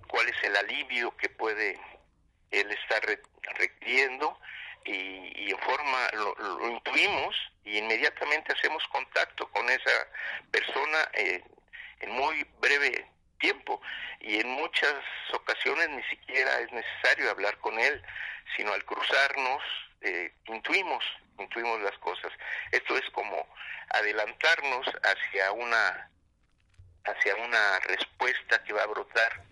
[0.07, 1.79] cuál es el alivio que puede
[2.51, 3.01] él estar
[3.57, 4.37] requiriendo
[4.85, 10.07] y, en forma lo, intuimos y inmediatamente hacemos contacto con esa
[10.51, 11.43] persona eh,
[11.99, 13.07] en muy breve
[13.39, 13.81] tiempo
[14.19, 14.95] y en muchas
[15.33, 18.01] ocasiones ni siquiera es necesario hablar con él,
[18.55, 19.61] sino al cruzarnos
[20.01, 21.03] eh, intuimos,
[21.37, 22.31] intuimos las cosas.
[22.71, 23.47] Esto es como
[23.89, 26.07] adelantarnos hacia una
[27.03, 29.43] hacia una respuesta que va a brotar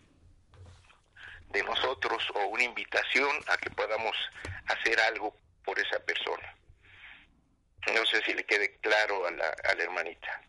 [1.49, 4.15] de nosotros o una invitación a que podamos
[4.67, 6.55] hacer algo por esa persona.
[7.93, 10.41] No sé si le quede claro a la, a la hermanita.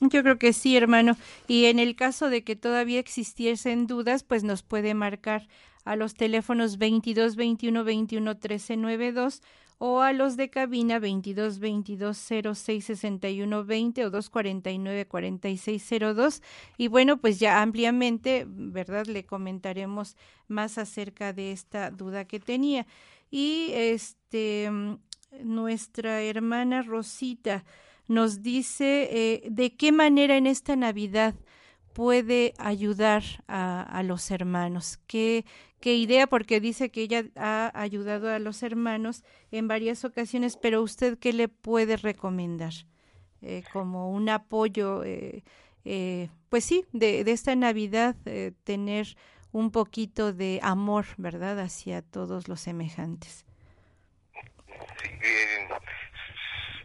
[0.00, 1.14] Yo creo que sí, hermano.
[1.46, 5.46] Y en el caso de que todavía existiesen dudas, pues nos puede marcar
[5.84, 9.42] a los teléfonos 22 21 21 13 92
[9.76, 12.16] o a los de cabina 22 22
[12.56, 16.42] 06 61 20 o 249 46 02
[16.78, 22.86] y bueno pues ya ampliamente verdad le comentaremos más acerca de esta duda que tenía.
[23.30, 24.70] Y este
[25.42, 27.64] nuestra hermana Rosita
[28.08, 31.34] nos dice eh, de qué manera en esta Navidad
[31.92, 35.44] puede ayudar a, a los hermanos, qué,
[35.80, 40.82] qué idea, porque dice que ella ha ayudado a los hermanos en varias ocasiones, pero
[40.82, 42.72] usted qué le puede recomendar
[43.42, 45.42] eh, como un apoyo, eh,
[45.84, 49.16] eh, pues sí, de, de esta Navidad, eh, tener
[49.50, 53.44] un poquito de amor, ¿verdad?, hacia todos los semejantes.
[55.02, 55.68] Sí, eh,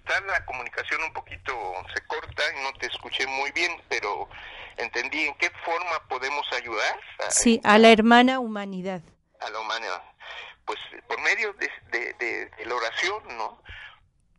[0.03, 1.53] está la comunicación un poquito,
[1.93, 4.27] se corta y no te escuché muy bien, pero
[4.77, 6.99] entendí en qué forma podemos ayudar.
[7.25, 9.01] A, sí, a la hermana humanidad.
[9.39, 10.03] A la humanidad.
[10.65, 13.61] Pues por medio de, de, de, de la oración, ¿no?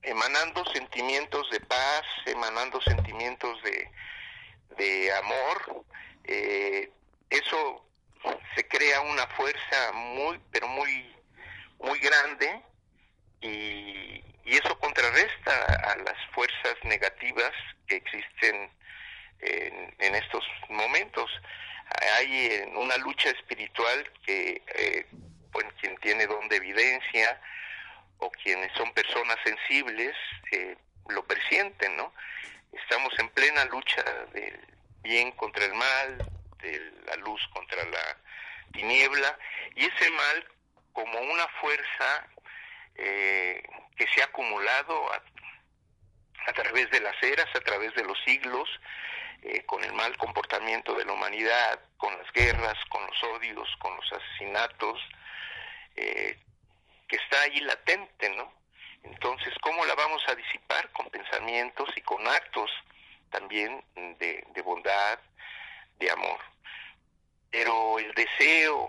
[0.03, 3.91] Emanando sentimientos de paz, emanando sentimientos de,
[4.77, 5.85] de amor,
[6.25, 6.93] eh,
[7.31, 7.87] eso
[8.55, 11.15] se crea una fuerza muy, pero muy,
[11.79, 12.63] muy grande
[13.41, 17.53] y, y eso contrarresta a las fuerzas negativas
[17.87, 18.71] que existen
[19.41, 21.31] en, en estos momentos.
[22.19, 25.07] Hay una lucha espiritual que, eh,
[25.51, 27.41] bueno, quien tiene don de evidencia
[28.19, 30.15] o quienes son personas sensibles
[30.53, 30.77] eh,
[31.09, 32.13] lo presienten, ¿no?
[32.73, 34.03] Estamos en plena lucha
[34.33, 34.59] del
[35.03, 36.19] bien contra el mal,
[36.63, 38.17] de la luz contra la
[38.73, 39.39] tiniebla,
[39.77, 40.49] y ese mal
[40.93, 42.27] como una fuerza
[42.97, 43.63] eh,
[43.97, 45.23] que se ha acumulado a,
[46.53, 48.69] través de las eras, a través de los siglos,
[49.43, 53.97] eh, con el mal comportamiento de la humanidad, con las guerras, con los odios, con
[53.97, 55.01] los asesinatos,
[55.97, 56.39] eh,
[57.09, 58.53] que está ahí latente, ¿no?
[59.03, 60.91] Entonces, ¿cómo la vamos a disipar?
[60.93, 62.71] Con pensamientos y con actos
[63.31, 65.19] también de, de bondad,
[65.99, 66.39] de amor.
[67.51, 68.87] Pero el deseo,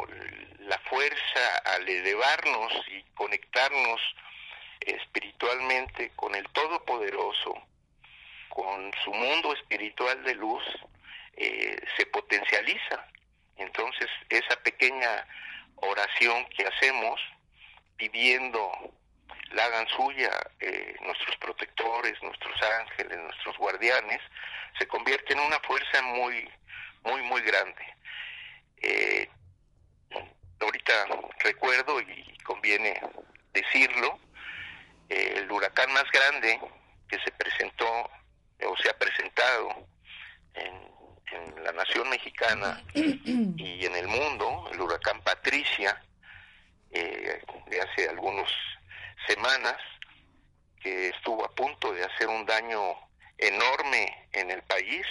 [0.66, 4.02] la fuerza al elevarnos y conectarnos
[4.80, 7.54] espiritualmente con el Todopoderoso,
[8.50, 10.64] con su mundo espiritual de luz,
[11.34, 13.08] eh, se potencializa.
[13.58, 15.28] Entonces, esa pequeña
[15.76, 17.20] oración que hacemos,
[17.98, 18.72] pidiendo
[19.52, 24.22] la hagan suya eh, nuestros protectores, nuestros ángeles, nuestros guardianes,
[24.78, 26.50] se convierte en una fuerza muy,
[27.04, 27.96] muy, muy grande.
[28.82, 29.30] Eh,
[30.60, 31.08] ahorita
[31.40, 33.02] recuerdo y conviene
[33.54, 34.20] decirlo,
[35.10, 36.60] eh, el huracán más grande
[37.08, 38.10] que se presentó
[38.68, 39.88] o se ha presentado
[40.54, 40.96] en,
[41.32, 46.02] en la nación mexicana y en el mundo, el huracán Patricia,
[46.92, 48.50] eh, de hace algunas
[49.28, 49.78] semanas,
[50.82, 52.96] que estuvo a punto de hacer un daño
[53.38, 55.06] enorme en el país,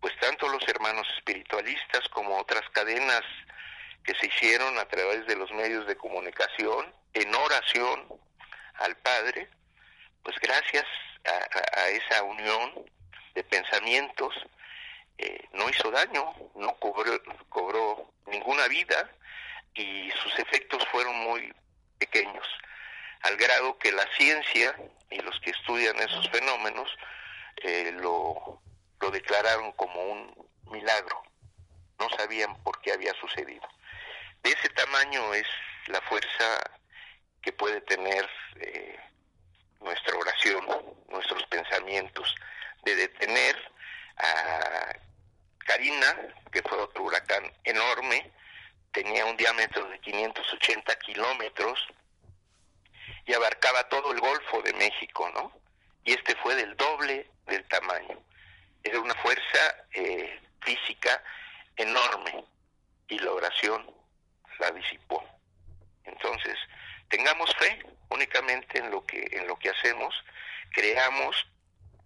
[0.00, 3.22] pues tanto los hermanos espiritualistas como otras cadenas
[4.08, 8.06] que se hicieron a través de los medios de comunicación en oración
[8.76, 9.50] al Padre,
[10.22, 10.86] pues gracias
[11.76, 12.86] a, esa unión
[13.34, 14.34] de pensamientos
[15.18, 19.10] eh, no hizo daño, no cobró, cobró ninguna vida
[19.74, 21.52] y sus efectos fueron muy
[21.98, 22.46] pequeños,
[23.24, 24.74] al grado que la ciencia
[25.10, 26.88] y los que estudian esos fenómenos
[27.56, 28.62] eh, lo,
[29.00, 31.22] lo declararon como un milagro.
[31.98, 33.68] No sabían por qué había sucedido.
[34.42, 35.46] De ese tamaño es
[35.86, 36.70] la fuerza
[37.42, 38.28] que puede tener
[38.60, 38.98] eh,
[39.80, 40.66] nuestra oración,
[41.08, 42.34] nuestros pensamientos,
[42.84, 43.56] de detener
[44.16, 44.96] a
[45.58, 46.16] Karina,
[46.50, 48.30] que fue otro huracán enorme,
[48.92, 51.86] tenía un diámetro de 580 kilómetros
[53.26, 55.52] y abarcaba todo el Golfo de México, ¿no?
[56.04, 58.18] Y este fue del doble del tamaño.
[58.82, 61.22] Era una fuerza eh, física
[61.76, 62.44] enorme
[63.08, 63.97] y la oración
[64.58, 65.24] la disipó.
[66.04, 66.56] Entonces,
[67.08, 67.78] tengamos fe
[68.10, 70.14] únicamente en lo que en lo que hacemos,
[70.72, 71.46] creamos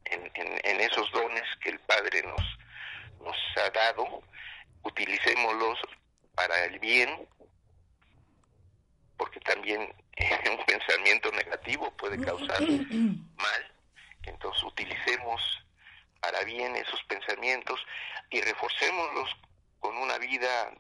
[0.05, 2.59] en, en, esos dones que el Padre nos
[3.21, 4.23] nos ha dado,
[4.83, 5.79] utilicémoslos
[6.35, 7.29] para el bien,
[9.17, 9.81] porque también
[10.51, 12.61] un pensamiento negativo puede causar
[13.37, 13.73] mal.
[14.25, 15.65] Entonces utilicemos
[16.21, 17.81] para bien esos pensamientos
[18.31, 19.37] y reforcémoslos
[19.81, 20.73] con una vida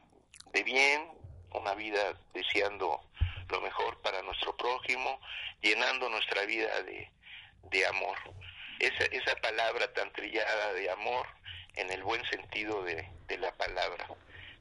[0.52, 1.08] de bien,
[1.54, 3.00] una vida deseando
[3.48, 5.20] lo mejor para nuestro prójimo,
[5.60, 7.10] llenando nuestra vida de,
[7.70, 8.16] de amor.
[8.78, 11.26] Esa, esa palabra tan trillada de amor
[11.76, 14.06] en el buen sentido de, de la palabra,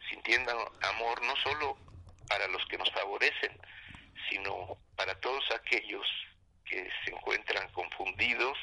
[0.10, 0.51] sintiendo
[0.82, 1.77] amor no solo
[2.27, 3.60] para los que nos favorecen,
[4.30, 6.08] sino para todos aquellos
[6.65, 8.58] que se encuentran confundidos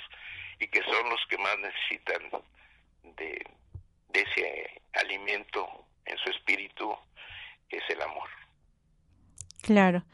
[0.59, 2.31] y que son los que más necesitan
[3.03, 3.47] de,
[4.09, 6.97] de ese alimento en su espíritu,
[7.71, 8.29] es el amor.
[9.63, 10.05] Claro.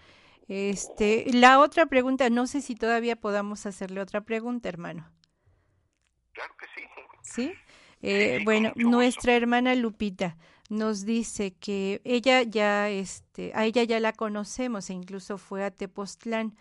[0.48, 5.10] Este, la otra pregunta, no sé si todavía podamos hacerle otra pregunta, hermano.
[6.32, 6.86] Claro que sí.
[7.22, 7.52] ¿Sí?
[8.02, 10.36] Eh, bueno, nuestra hermana Lupita
[10.68, 15.70] nos dice que ella ya, este, a ella ya la conocemos e incluso fue a
[15.70, 16.54] Tepoztlán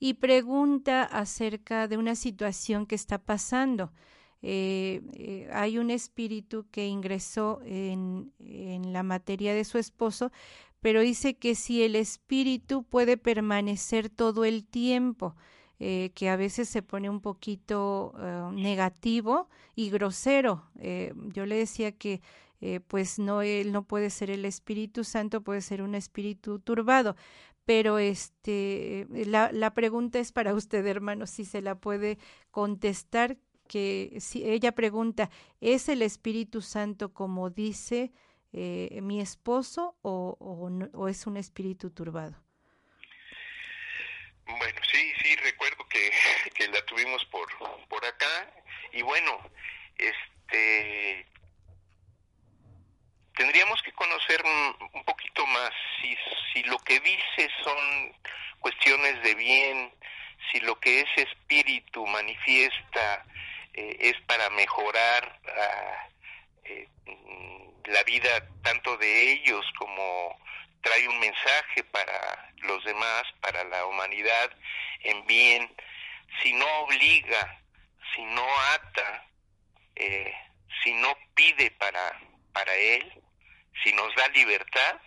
[0.00, 3.92] y pregunta acerca de una situación que está pasando.
[4.42, 10.30] Eh, eh, hay un espíritu que ingresó en, en la materia de su esposo,
[10.80, 15.34] pero dice que si el espíritu puede permanecer todo el tiempo,
[15.80, 18.14] eh, que a veces se pone un poquito
[18.52, 20.64] negativo y grosero.
[21.32, 22.20] Yo le decía que
[22.88, 27.14] pues no, él no puede ser el Espíritu Santo, puede ser un espíritu turbado.
[27.64, 32.18] Pero este, la, la pregunta es para usted, hermano, si se la puede
[32.50, 33.36] contestar,
[33.68, 38.12] que si ella pregunta, ¿es el Espíritu Santo como dice
[38.52, 42.34] eh, mi esposo o, o, o es un espíritu turbado?
[44.46, 46.10] Bueno, sí, sí, recuerdo que,
[46.54, 47.46] que la tuvimos por,
[47.88, 48.50] por acá
[48.92, 49.38] y bueno,
[49.98, 51.26] este,
[53.36, 56.16] tendríamos que conocer un, un poquito más si,
[56.52, 58.16] si lo que dice son
[58.60, 59.92] cuestiones de bien,
[60.50, 63.24] si lo que ese espíritu manifiesta
[63.74, 65.40] eh, es para mejorar
[66.64, 66.88] eh,
[67.86, 70.38] la vida tanto de ellos como
[70.82, 74.50] trae un mensaje para los demás, para la humanidad
[75.00, 75.74] en bien,
[76.42, 77.60] si no obliga,
[78.14, 79.26] si no ata,
[79.96, 80.34] eh,
[80.82, 82.20] si no pide para,
[82.52, 83.12] para él,
[83.82, 85.00] si nos da libertad,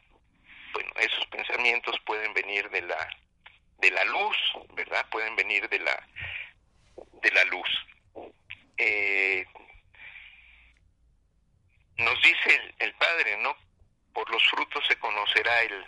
[0.74, 3.10] bueno, esos pensamientos pueden venir de la
[3.80, 4.38] de la luz,
[4.74, 5.06] ¿verdad?
[5.10, 6.08] Pueden venir de la
[7.22, 7.68] de la luz.
[8.84, 9.46] Eh,
[11.98, 13.56] nos dice el, Padre, ¿no?
[14.12, 15.86] por los frutos se conocerá el,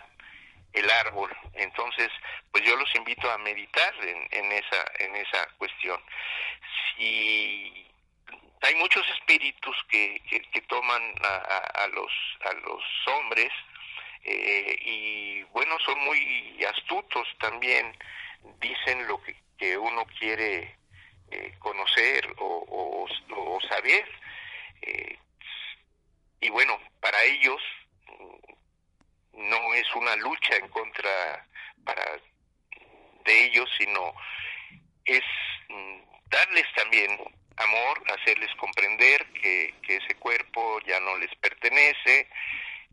[0.74, 1.36] el árbol.
[1.54, 2.08] Entonces,
[2.52, 6.00] pues yo los invito a meditar en, en esa en esa cuestión.
[6.96, 7.90] Si
[8.62, 10.22] hay muchos espíritus que,
[10.52, 11.36] que, toman a,
[11.82, 12.12] a, los
[12.44, 13.50] a los hombres
[14.22, 17.98] eh, y bueno son muy astutos también
[18.60, 19.20] dicen lo
[19.58, 20.76] que uno quiere
[21.30, 24.06] eh, conocer o, o, saber
[24.82, 25.18] eh,
[26.40, 27.60] y bueno para ellos
[29.32, 31.46] no es una lucha en contra
[31.84, 32.04] para
[33.24, 34.14] de ellos, sino
[35.04, 35.22] es
[36.30, 37.18] darles también
[37.56, 42.28] amor, hacerles comprender que, que ese cuerpo ya no les pertenece,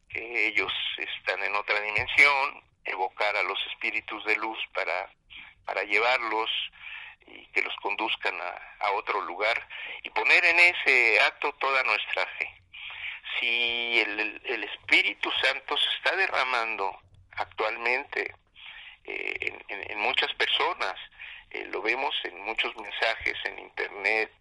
[0.10, 5.10] que ellos están en otra dimensión, evocar a los espíritus de luz para,
[5.66, 6.50] para llevarlos
[7.28, 9.68] y que los conduzcan a, a otro lugar
[10.04, 12.62] y poner en ese acto toda nuestra fe
[13.40, 17.00] si el, el Espíritu Santo se está derramando
[17.32, 18.36] actualmente
[19.06, 20.96] eh, en, en, muchas personas,
[21.50, 24.32] eh, lo vemos en muchos mensajes en Internet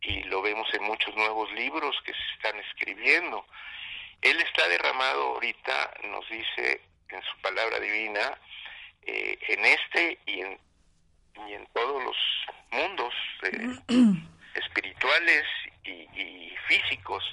[0.00, 3.46] y lo vemos en muchos nuevos libros que se están escribiendo.
[4.22, 8.38] Él está derramado ahorita, nos dice en su palabra divina,
[9.02, 10.58] eh, en este y en,
[11.46, 12.16] y en todos los
[12.70, 13.78] mundos eh,
[14.54, 15.44] espirituales
[15.84, 17.24] y, y, físicos.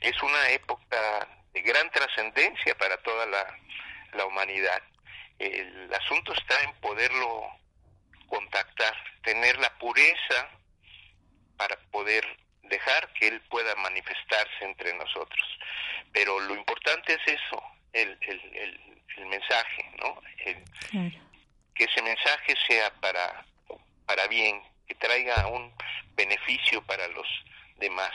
[0.00, 3.58] Es una época de gran trascendencia para toda la,
[4.14, 4.82] la humanidad.
[5.38, 7.46] El asunto está en poderlo
[8.28, 10.48] contactar, tener la pureza
[11.56, 12.24] para poder
[12.62, 15.58] dejar que Él pueda manifestarse entre nosotros.
[16.12, 17.62] Pero lo importante es eso,
[17.92, 20.20] el, el, el, el mensaje, ¿no?
[21.74, 23.44] Que ese mensaje sea para,
[24.06, 25.72] para bien, que traiga un
[26.14, 27.26] beneficio para los
[27.78, 28.12] demás.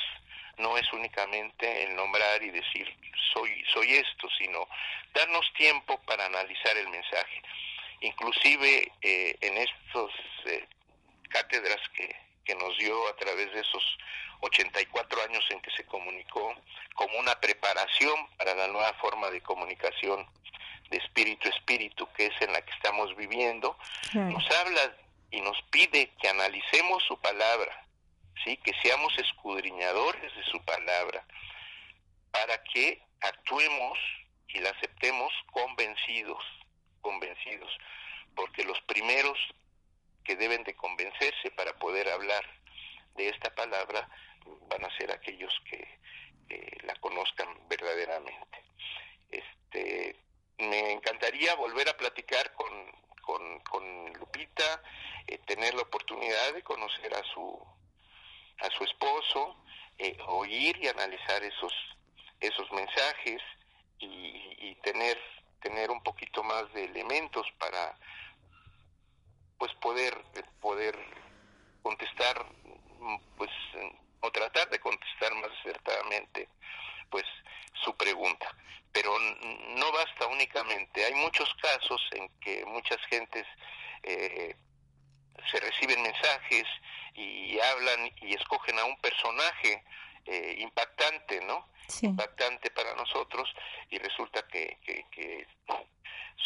[0.57, 2.87] No es únicamente el nombrar y decir
[3.33, 4.67] soy, soy esto, sino
[5.13, 7.41] darnos tiempo para analizar el mensaje.
[8.01, 10.11] Inclusive eh, en estos
[10.45, 10.67] eh,
[11.29, 12.15] cátedras que,
[12.47, 13.83] que nos dio a través de esos
[14.39, 16.55] 84 años en que se comunicó
[16.95, 20.25] como una preparación para la nueva forma de comunicación
[20.89, 23.77] de espíritu a espíritu que es en la que estamos viviendo,
[24.13, 24.95] nos habla
[25.29, 27.85] y nos pide que analicemos su palabra,
[28.45, 31.25] sí, que seamos escudriñadores de su palabra,
[32.31, 33.99] para que actuemos
[34.47, 36.41] y la aceptemos convencidos,
[37.01, 37.77] convencidos,
[38.35, 39.37] porque los primeros
[40.27, 42.43] que deben de convencerse para poder hablar
[43.15, 44.09] de esta palabra
[44.69, 45.97] van a ser aquellos que
[46.83, 48.63] la conozcan verdaderamente.
[49.29, 50.15] Este,
[50.57, 52.69] me encantaría volver a platicar con,
[53.21, 54.83] con, con Lupita,
[55.27, 57.77] eh, tener la oportunidad de conocer a su
[58.59, 59.55] a su esposo,
[59.99, 61.73] eh, oír y analizar esos
[62.39, 63.41] esos mensajes
[63.99, 65.17] y, y tener
[65.61, 67.97] tener un poquito más de elementos para
[69.57, 70.15] pues poder
[70.61, 70.97] poder
[71.81, 72.45] contestar
[73.37, 73.51] pues
[74.21, 76.49] o tratar de contestar más acertadamente
[77.09, 77.25] pues
[77.73, 78.53] su pregunta.
[78.91, 81.05] Pero no basta únicamente.
[81.05, 83.45] Hay muchos casos en que muchas gentes
[84.03, 84.55] eh,
[85.51, 86.65] se reciben mensajes
[87.13, 89.83] y hablan y escogen a un personaje
[90.25, 92.05] eh, impactante no sí.
[92.05, 93.49] impactante para nosotros
[93.89, 95.47] y resulta que, que, que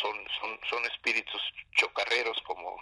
[0.02, 1.42] son, son, son espíritus
[1.74, 2.76] chocarreros como,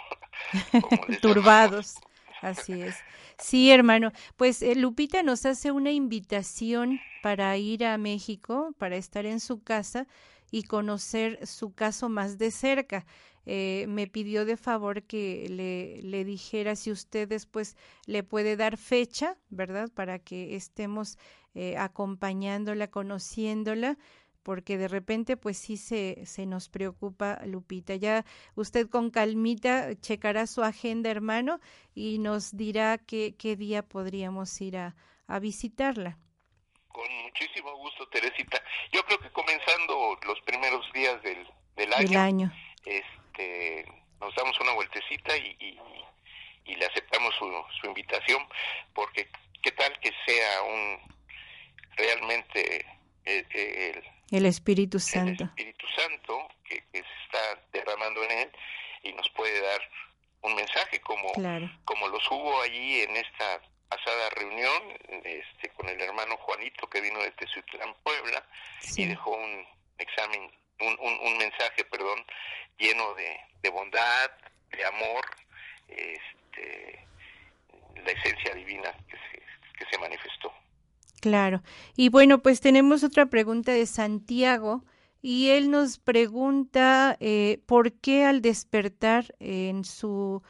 [0.90, 1.96] como les turbados.
[2.42, 2.96] Así es.
[3.38, 4.12] Sí, hermano.
[4.38, 9.62] Pues eh, Lupita nos hace una invitación para ir a México, para estar en su
[9.62, 10.08] casa
[10.52, 13.06] y conocer su caso más de cerca.
[13.46, 18.78] Eh, me pidió de favor que le, le dijera si usted después le puede dar
[18.78, 19.90] fecha, ¿verdad?
[19.94, 21.18] Para que estemos
[21.56, 23.98] eh, acompañándola, conociéndola
[24.44, 27.96] porque de repente pues sí se, se nos preocupa Lupita.
[27.96, 28.26] Ya
[28.56, 31.60] usted con calmita checará su agenda, hermano,
[31.94, 34.96] y nos dirá qué, qué día podríamos ir a,
[35.28, 36.18] a visitarla.
[36.88, 38.62] Con muchísimo gusto, Teresita.
[38.92, 42.54] Yo creo que comenzando los primeros días del, del año, El año.
[42.86, 43.86] este
[44.20, 45.80] nos damos una vueltecita y, y,
[46.66, 48.44] y le aceptamos su, su invitación,
[48.94, 49.30] porque
[49.62, 51.00] qué tal que sea un
[51.96, 52.86] realmente
[53.30, 55.44] el, el el Espíritu Santo.
[55.44, 58.52] El Espíritu Santo que, que, se está derramando en él
[59.04, 59.82] y nos puede dar
[60.42, 61.70] un mensaje como, claro.
[61.84, 64.84] como los hubo allí en esta pasada reunión
[65.24, 68.46] este, con el hermano Juanito que vino de Tezuitlán, Puebla,
[68.80, 69.02] sí.
[69.02, 69.66] y dejó un
[69.98, 72.24] examen, un, un, un mensaje, perdón,
[72.78, 74.32] lleno de, de, bondad,
[74.70, 75.26] de amor,
[75.88, 77.08] este,
[77.96, 79.44] la esencia divina que se,
[79.76, 80.54] que se manifestó.
[81.22, 81.62] Claro.
[81.96, 84.86] Y bueno, pues tenemos otra pregunta de Santiago
[85.22, 90.42] y él nos pregunta eh, por qué al despertar en su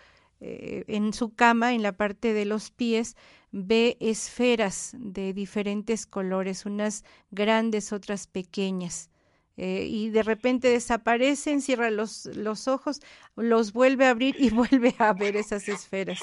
[0.41, 3.17] eh, en su cama, en la parte de los pies,
[3.51, 9.09] ve esferas de diferentes colores, unas grandes, otras pequeñas.
[9.57, 13.01] Eh, y de repente desaparecen, cierra los, los ojos,
[13.35, 16.19] los vuelve a abrir y vuelve a ver esas esferas.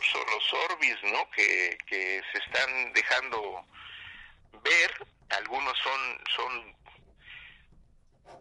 [0.00, 1.30] Orbs los orbis, ¿no?
[1.30, 3.64] Que, que se están dejando
[4.62, 5.06] ver.
[5.30, 6.76] Algunos son, son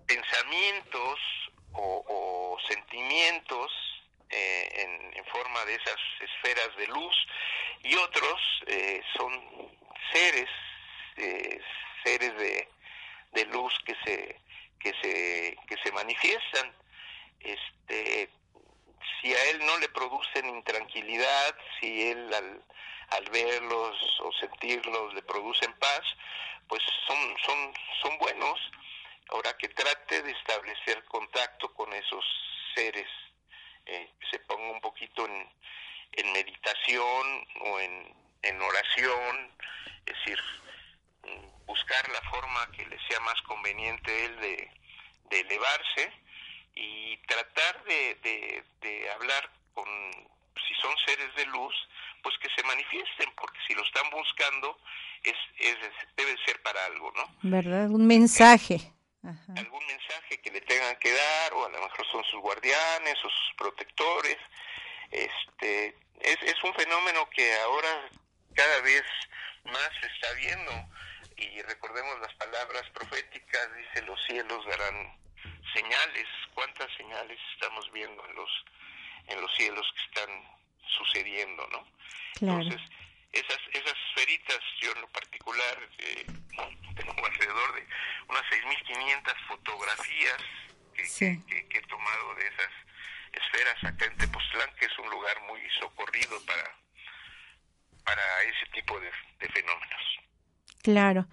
[0.07, 1.19] pensamientos
[1.73, 3.71] o, o sentimientos
[4.29, 7.15] eh, en, en, forma de esas esferas de luz
[7.83, 9.69] y otros eh, son
[10.11, 10.49] seres,
[11.17, 11.61] eh,
[12.03, 12.67] seres de,
[13.33, 14.39] de luz que se
[14.79, 16.73] que se que se manifiestan
[17.41, 18.29] este
[19.21, 22.63] si a él no le producen intranquilidad si él al,
[23.09, 26.01] al verlos o sentirlos le producen paz
[26.67, 28.59] pues son son son buenos.
[29.29, 32.25] Ahora que trate de establecer contacto con esos
[32.75, 33.07] seres
[33.85, 35.49] eh, se ponga un poquito en,
[36.13, 39.51] en meditación o en, en oración
[40.05, 40.39] es decir
[41.23, 44.71] mm, buscar la forma que le sea más conveniente él de,
[45.29, 46.11] de elevarse
[46.79, 49.85] y tratar de, de, de hablar con,
[50.67, 51.75] si son seres de luz,
[52.23, 54.77] pues que se manifiesten, porque si lo están buscando,
[55.23, 55.77] es, es,
[56.15, 57.23] debe ser para algo, ¿no?
[57.43, 57.89] ¿Verdad?
[57.89, 58.93] Un mensaje.
[59.23, 59.53] Ajá.
[59.57, 63.29] Algún mensaje que le tengan que dar, o a lo mejor son sus guardianes o
[63.29, 64.37] sus protectores.
[65.11, 68.09] Este, es, es un fenómeno que ahora
[68.53, 69.03] cada vez
[69.65, 70.71] más se está viendo
[71.35, 75.19] y recordemos las palabras proféticas, dice los cielos darán
[75.73, 78.49] señales, cuántas señales estamos viendo en los
[79.27, 80.43] en los cielos que están
[80.97, 81.85] sucediendo, ¿no?
[82.35, 82.61] Claro.
[82.61, 82.89] Entonces,
[83.31, 86.25] esas esas esferitas, yo en lo particular eh,
[86.95, 87.87] tengo alrededor de
[88.27, 90.41] unas 6.500 fotografías
[90.95, 91.43] que, sí.
[91.47, 92.71] que, que, he tomado de esas
[93.33, 96.75] esferas acá en Tepoztlán, que es un lugar muy socorrido para
[98.03, 100.19] para ese tipo de, de fenómenos.
[100.81, 101.27] Claro.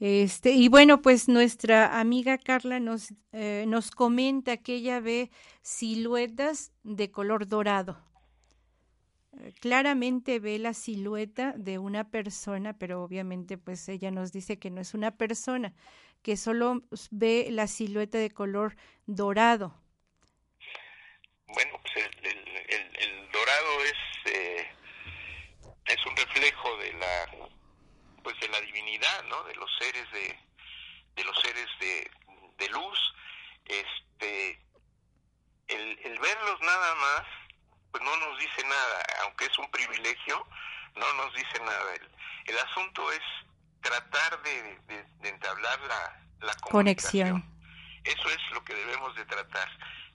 [0.00, 5.30] Este, y bueno, pues nuestra amiga Carla nos, eh, nos comenta que ella ve
[5.60, 8.02] siluetas de color dorado.
[9.38, 14.70] Eh, claramente ve la silueta de una persona, pero obviamente pues ella nos dice que
[14.70, 15.74] no es una persona,
[16.22, 19.74] que solo ve la silueta de color dorado.
[21.46, 24.66] Bueno, pues el, el, el, dorado es, eh,
[25.84, 27.39] es un reflejo de la
[28.22, 29.42] pues de la divinidad, ¿no?
[29.44, 30.38] De los seres de,
[31.16, 32.10] de los seres de,
[32.58, 32.98] de luz,
[33.66, 34.60] este,
[35.68, 37.22] el, el verlos nada más,
[37.90, 40.46] pues no nos dice nada, aunque es un privilegio,
[40.94, 41.94] no nos dice nada.
[41.94, 42.10] El,
[42.46, 43.20] el asunto es
[43.80, 47.44] tratar de, de, de entablar la, la conexión.
[48.04, 49.68] Eso es lo que debemos de tratar.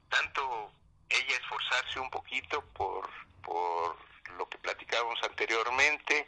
[0.10, 0.72] Tanto
[1.10, 3.10] ella esforzarse un poquito por,
[3.44, 3.98] por
[4.38, 6.28] lo que platicábamos anteriormente,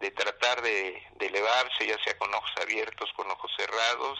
[0.00, 4.18] de tratar de, de, elevarse, ya sea con ojos abiertos, con ojos cerrados,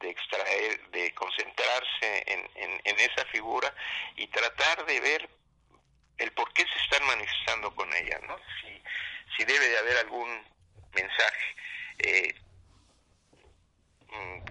[0.00, 3.72] de extraer, de concentrarse en, en, en, esa figura
[4.16, 5.28] y tratar de ver
[6.18, 8.36] el por qué se están manifestando con ella, ¿no?
[8.60, 8.82] Si,
[9.36, 10.44] si debe de haber algún
[10.92, 11.56] mensaje
[11.98, 12.34] eh,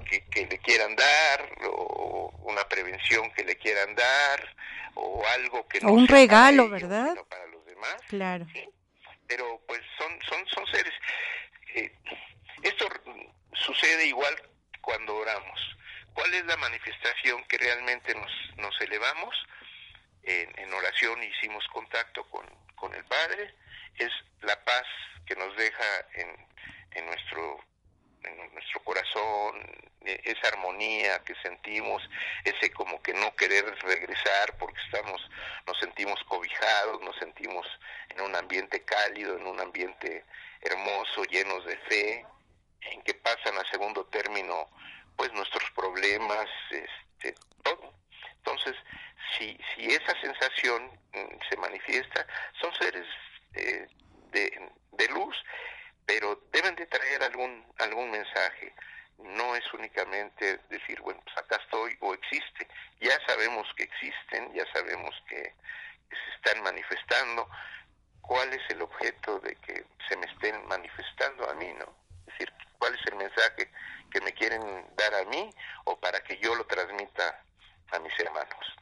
[0.09, 4.55] que, que le quieran dar, o una prevención que le quieran dar,
[4.95, 7.09] o algo que no o un sea regalo, para ellos, ¿verdad?
[7.09, 7.95] Sino para los demás.
[8.07, 8.45] Claro.
[8.53, 8.69] ¿sí?
[9.27, 10.93] Pero pues son son son seres
[11.75, 11.91] eh,
[12.63, 12.87] esto
[13.53, 14.35] sucede igual
[14.81, 15.77] cuando oramos.
[16.13, 19.35] Cuál es la manifestación que realmente nos nos elevamos
[20.23, 23.53] en, en oración hicimos contacto con con el Padre.
[23.95, 24.11] Es
[24.41, 24.85] la paz
[25.25, 26.47] que nos deja en
[26.91, 27.59] en nuestro
[28.27, 29.61] en nuestro corazón,
[30.05, 32.01] esa armonía que sentimos,
[32.43, 35.21] ese como que no querer regresar porque estamos,
[35.65, 37.67] nos sentimos cobijados, nos sentimos
[38.09, 40.23] en un ambiente cálido, en un ambiente
[40.61, 42.25] hermoso, llenos de fe,
[42.81, 44.69] en que pasan a segundo término
[45.15, 47.93] pues nuestros problemas, este, todo.
[48.37, 48.75] Entonces,
[49.37, 50.89] si, si esa sensación
[51.49, 52.25] se manifiesta,
[52.61, 53.07] son seres
[53.55, 53.87] eh,
[54.31, 55.35] de, de luz
[56.07, 58.73] pero deben de traer algún algún mensaje.
[59.19, 62.67] No es únicamente decir bueno pues acá estoy o existe.
[62.99, 65.53] Ya sabemos que existen ya sabemos que,
[66.09, 67.47] se están manifestando.
[68.21, 71.85] Cuál es el objeto de que se me estén manifestando a mí no
[72.25, 73.71] es decir cuál es el mensaje
[74.11, 74.61] que me quieren
[74.95, 75.49] dar a mí
[75.85, 77.41] o para que yo lo transmita
[77.91, 78.77] a mis hermanos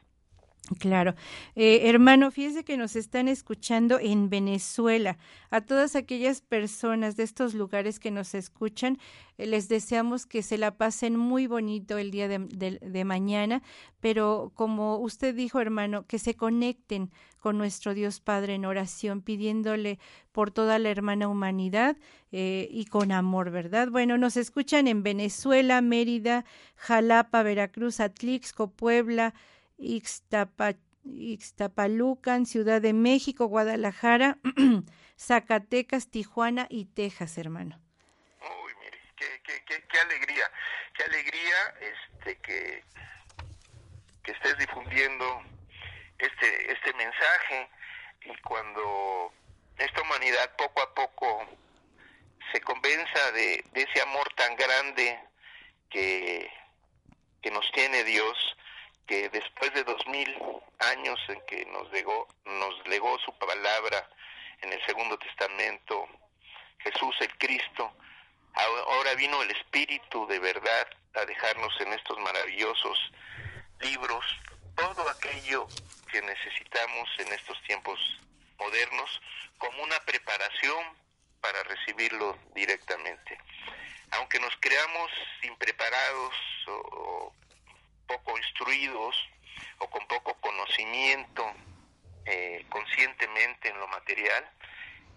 [0.79, 1.13] Claro.
[1.55, 5.19] Eh, hermano, fíjese que nos están escuchando en Venezuela.
[5.51, 8.97] A todas aquellas personas de estos lugares que nos escuchan,
[9.37, 13.61] eh, les deseamos que se la pasen muy bonito el día de, mañana,
[13.99, 19.99] pero como usted dijo, hermano, que se conecten con nuestro Dios Padre en oración, pidiéndole
[20.31, 21.95] por toda la hermana humanidad
[22.31, 23.89] eh, y con amor, ¿verdad?
[23.89, 26.43] Bueno, nos escuchan en Venezuela, Mérida,
[26.75, 29.35] Jalapa, Veracruz, Atlixco, Puebla,
[29.77, 30.73] Ixtapa,
[31.03, 34.37] Ixtapalucan, Ciudad de México, Guadalajara,
[35.19, 37.79] Zacatecas, Tijuana y Texas, hermano.
[38.41, 40.51] Uy, mire, qué, alegría,
[40.93, 42.83] qué alegría este que,
[44.25, 45.43] estés difundiendo
[46.17, 47.69] este, este mensaje
[48.25, 49.31] y cuando
[49.77, 51.45] esta humanidad poco a poco
[52.51, 55.19] se convenza de, ese amor tan grande
[55.89, 56.49] que
[57.51, 58.55] nos tiene Dios,
[59.07, 60.37] que después de dos mil
[60.79, 64.09] años en que nos legó, nos legó su palabra
[64.61, 66.07] en el Segundo Testamento,
[66.79, 67.91] Jesús el Cristo,
[68.55, 73.11] ahora vino el Espíritu de verdad a dejarnos en estos maravillosos
[73.79, 74.25] libros
[74.75, 75.67] todo aquello
[76.11, 77.99] que necesitamos en estos tiempos
[78.57, 79.21] modernos
[79.57, 80.85] como una preparación
[81.41, 83.37] para recibirlo directamente.
[84.11, 85.11] aunque nos creamos
[85.43, 86.33] impreparados
[86.67, 87.33] o,
[88.07, 89.15] poco instruidos
[89.79, 91.45] o con poco conocimiento
[92.25, 94.45] eh, conscientemente en lo material,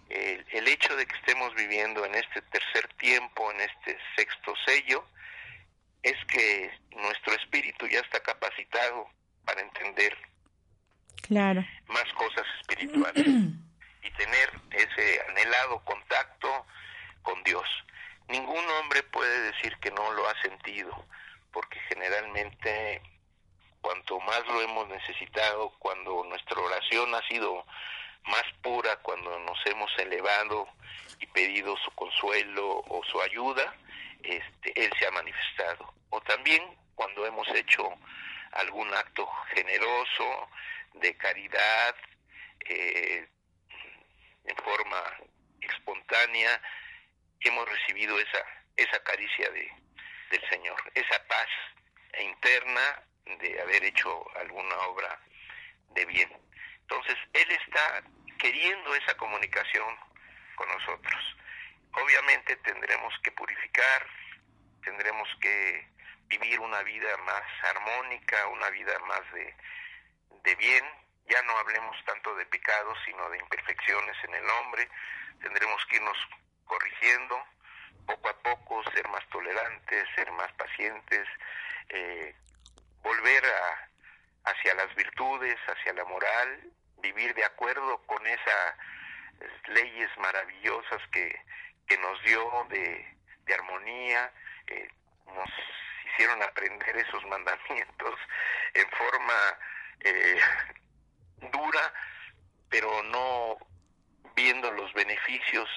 [0.08, 5.04] el hecho de que estemos viviendo en este tercer tiempo, en este sexto sello,
[6.02, 9.08] es que nuestro espíritu ya está capacitado
[9.44, 10.16] para entender
[11.22, 11.64] claro.
[11.88, 16.66] más cosas espirituales y tener ese anhelado contacto
[17.22, 17.68] con Dios.
[18.28, 21.06] Ningún hombre puede decir que no lo ha sentido,
[21.52, 23.02] porque generalmente
[23.80, 27.64] cuanto más lo hemos necesitado, cuando nuestra oración ha sido
[28.24, 30.68] más pura, cuando nos hemos elevado
[31.20, 33.74] y pedido su consuelo o su ayuda,
[34.22, 35.92] este, Él se ha manifestado.
[36.10, 36.62] O también
[36.94, 37.88] cuando hemos hecho
[38.52, 40.48] algún acto generoso,
[40.94, 41.94] de caridad,
[42.68, 43.28] eh,
[44.44, 45.02] en forma
[45.60, 46.60] espontánea,
[47.40, 48.44] hemos recibido esa,
[48.76, 49.70] esa caricia de,
[50.30, 51.48] del Señor, esa paz
[52.18, 53.02] interna
[53.40, 55.18] de haber hecho alguna obra
[55.90, 56.30] de bien.
[56.82, 58.02] Entonces, Él está
[58.38, 59.96] queriendo esa comunicación
[60.54, 61.36] con nosotros.
[61.92, 64.06] Obviamente tendremos que purificar,
[64.82, 65.88] tendremos que
[66.28, 69.54] vivir una vida más armónica, una vida más de,
[70.44, 70.84] de bien,
[71.26, 74.88] ya no hablemos tanto de pecados, sino de imperfecciones en el hombre,
[75.40, 76.16] tendremos que irnos
[76.64, 77.42] corrigiendo
[78.08, 81.28] poco a poco, ser más tolerantes, ser más pacientes,
[81.90, 82.34] eh,
[83.02, 88.74] volver a, hacia las virtudes, hacia la moral, vivir de acuerdo con esas
[89.68, 91.38] leyes maravillosas que,
[91.86, 94.32] que nos dio de, de armonía,
[94.68, 94.88] eh,
[95.26, 95.50] nos
[96.10, 98.18] hicieron aprender esos mandamientos
[98.72, 99.58] en forma
[100.00, 100.40] eh,
[101.52, 101.92] dura,
[102.70, 103.58] pero no
[104.34, 105.68] viendo los beneficios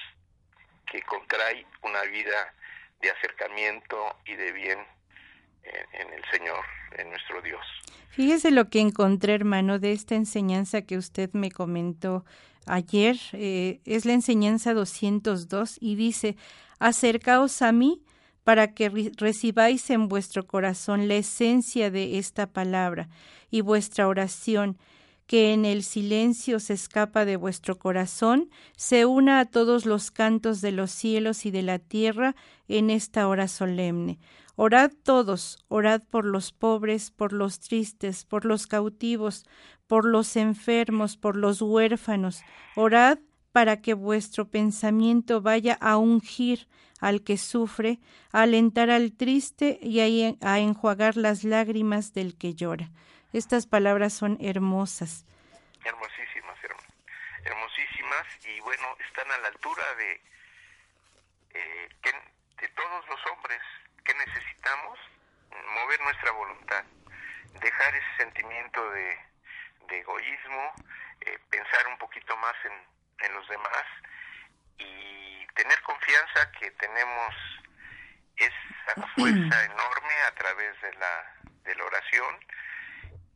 [0.89, 2.53] que contrae una vida
[3.01, 4.79] de acercamiento y de bien
[5.63, 6.63] en, el Señor,
[6.97, 7.61] en nuestro Dios.
[8.09, 12.25] Fíjese lo que encontré, hermano, de esta enseñanza que usted me comentó
[12.65, 13.17] ayer.
[13.33, 16.35] Eh, es la enseñanza 202 y dice,
[16.79, 18.03] acercaos a mí
[18.43, 23.07] para que recibáis en vuestro corazón la esencia de esta palabra
[23.49, 24.77] y vuestra oración,
[25.31, 30.59] que en el silencio se escapa de vuestro corazón, se una a todos los cantos
[30.59, 32.35] de los cielos y de la tierra
[32.67, 34.19] en esta hora solemne.
[34.57, 39.45] Orad todos, orad por los pobres, por los tristes, por los cautivos,
[39.87, 42.41] por los enfermos, por los huérfanos.
[42.75, 43.19] Orad
[43.53, 46.67] para que vuestro pensamiento vaya a ungir
[46.99, 48.01] al que sufre,
[48.33, 50.01] a alentar al triste y
[50.41, 52.91] a, enjuagar las lágrimas del que llora.
[53.33, 55.25] Estas palabras son hermosas.
[55.83, 56.57] Hermosísimas,
[57.43, 60.21] hermosísimas y bueno, están a la altura de,
[61.53, 61.89] eh,
[62.61, 63.61] de todos los hombres
[64.03, 64.99] que necesitamos
[65.75, 66.83] mover nuestra voluntad,
[67.61, 69.17] dejar ese sentimiento de,
[69.89, 70.73] egoísmo,
[71.19, 73.85] eh, pensar un poquito más en, en los demás
[74.77, 77.35] y tener confianza que tenemos
[78.37, 82.39] esa fuerza enorme a través de la, de la oración,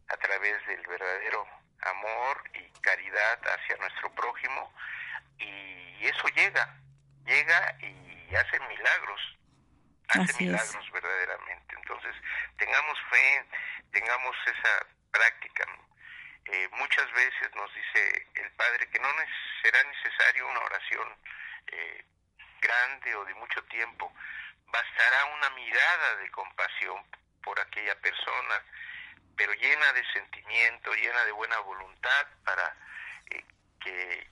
[0.10, 1.47] a través del verdadero
[1.82, 4.74] amor y caridad hacia nuestro prójimo
[5.38, 6.78] y eso llega,
[7.26, 9.38] llega y hace milagros,
[10.10, 11.76] hace milagros verdaderamente.
[11.76, 12.16] Entonces,
[12.58, 13.45] tengamos fe,
[13.91, 15.66] tengamos esa práctica,
[16.45, 19.08] eh, muchas veces nos dice el Padre que no
[19.64, 21.18] será necesario una oración
[21.68, 22.06] eh,
[22.62, 24.14] grande o de mucho tiempo,
[24.68, 27.03] bastará una mirada de compasión
[27.43, 28.64] por aquella persona,
[29.36, 32.75] pero llena de sentimiento, llena de buena voluntad para
[33.31, 33.43] eh,
[33.81, 34.27] que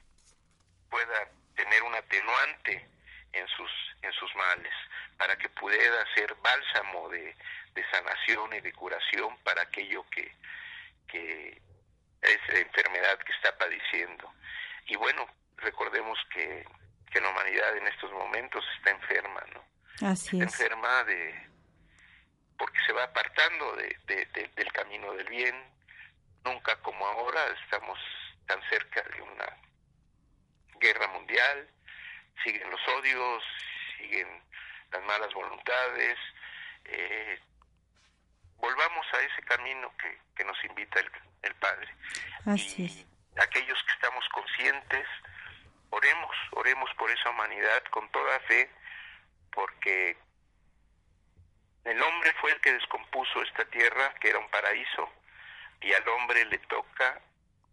[0.90, 2.90] pueda tener un atenuante
[3.34, 4.74] en sus, en sus males,
[5.18, 7.36] para que pueda ser bálsamo de,
[7.74, 10.32] de sanación y de curación para aquello que,
[11.08, 11.62] que
[12.22, 14.32] esa enfermedad que está padeciendo.
[14.86, 15.28] Y bueno,
[15.58, 16.66] recordemos que,
[17.12, 20.08] que la humanidad en estos momentos está enferma, ¿no?
[20.08, 21.53] Así está enferma de
[22.58, 25.56] porque se va apartando de, del camino del bien.
[26.44, 28.00] Nunca como ahora estamos
[28.48, 29.58] tan cerca de una
[30.80, 31.68] guerra mundial.
[32.44, 33.44] Siguen los odios,
[33.98, 34.28] siguen
[34.92, 36.18] las malas voluntades.
[36.86, 37.40] Eh,
[38.58, 41.12] volvamos a ese camino que, que nos invita el,
[41.44, 41.88] el Padre.
[42.46, 45.08] Así y aquellos que estamos conscientes,
[45.90, 48.70] oremos, oremos por esa humanidad con toda fe,
[49.52, 50.18] porque
[51.86, 55.10] el hombre fue el que descompuso esta tierra, que era un paraíso,
[55.82, 57.22] y al hombre le toca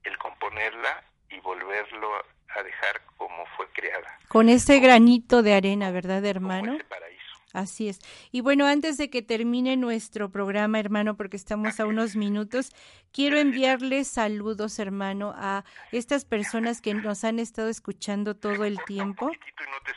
[0.03, 2.25] el componerla y volverlo
[2.57, 4.19] a dejar como fue creada.
[4.29, 6.77] Con ese granito de arena, ¿verdad, hermano?
[6.89, 7.21] paraíso.
[7.53, 8.01] Así es.
[8.31, 12.71] Y bueno, antes de que termine nuestro programa, hermano, porque estamos a unos minutos,
[13.13, 19.27] quiero enviarles saludos, hermano, a estas personas que nos han estado escuchando todo el tiempo.
[19.27, 19.33] No
[19.85, 19.93] te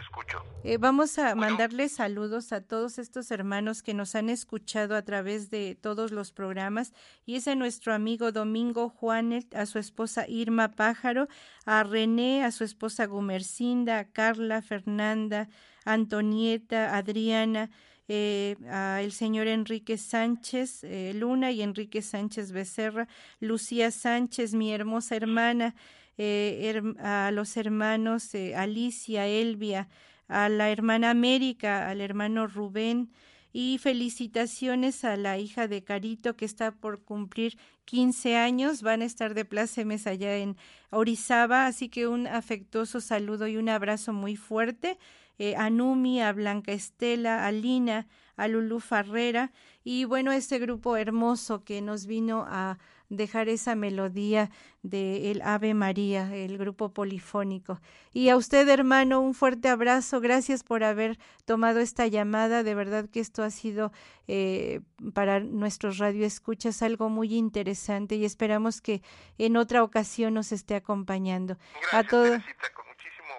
[0.00, 0.44] escucho.
[0.64, 5.50] Eh, vamos a mandarles saludos a todos estos hermanos que nos han escuchado a través
[5.50, 6.92] de todos los programas
[7.26, 11.28] y es a nuestro amigo Domingo Juanet, a su esposa Irma Pájaro,
[11.64, 15.48] a René, a su esposa Gumercinda, a Carla, Fernanda,
[15.84, 17.70] Antonieta, Adriana,
[18.08, 23.08] eh, a el señor Enrique Sánchez eh, Luna y Enrique Sánchez Becerra,
[23.40, 25.74] Lucía Sánchez, mi hermosa hermana,
[26.18, 29.88] eh, a los hermanos eh, Alicia, Elvia,
[30.28, 33.10] a la hermana América, al hermano Rubén
[33.52, 39.04] y felicitaciones a la hija de Carito que está por cumplir 15 años, van a
[39.04, 40.56] estar de plácemes allá en
[40.90, 44.98] Orizaba, así que un afectuoso saludo y un abrazo muy fuerte
[45.38, 48.06] eh, a Numi, a Blanca Estela, a Lina,
[48.36, 49.52] a Lulú Farrera
[49.84, 52.78] y bueno, este grupo hermoso que nos vino a
[53.16, 54.50] dejar esa melodía
[54.82, 57.80] de el Ave María, el grupo polifónico.
[58.12, 60.20] Y a usted, hermano, un fuerte abrazo.
[60.20, 62.62] Gracias por haber tomado esta llamada.
[62.62, 63.92] De verdad que esto ha sido
[64.28, 64.80] eh,
[65.14, 69.02] para nuestros radioescuchas algo muy interesante y esperamos que
[69.38, 71.58] en otra ocasión nos esté acompañando.
[71.74, 72.42] Gracias, a todos.
[72.74, 73.34] con muchísimo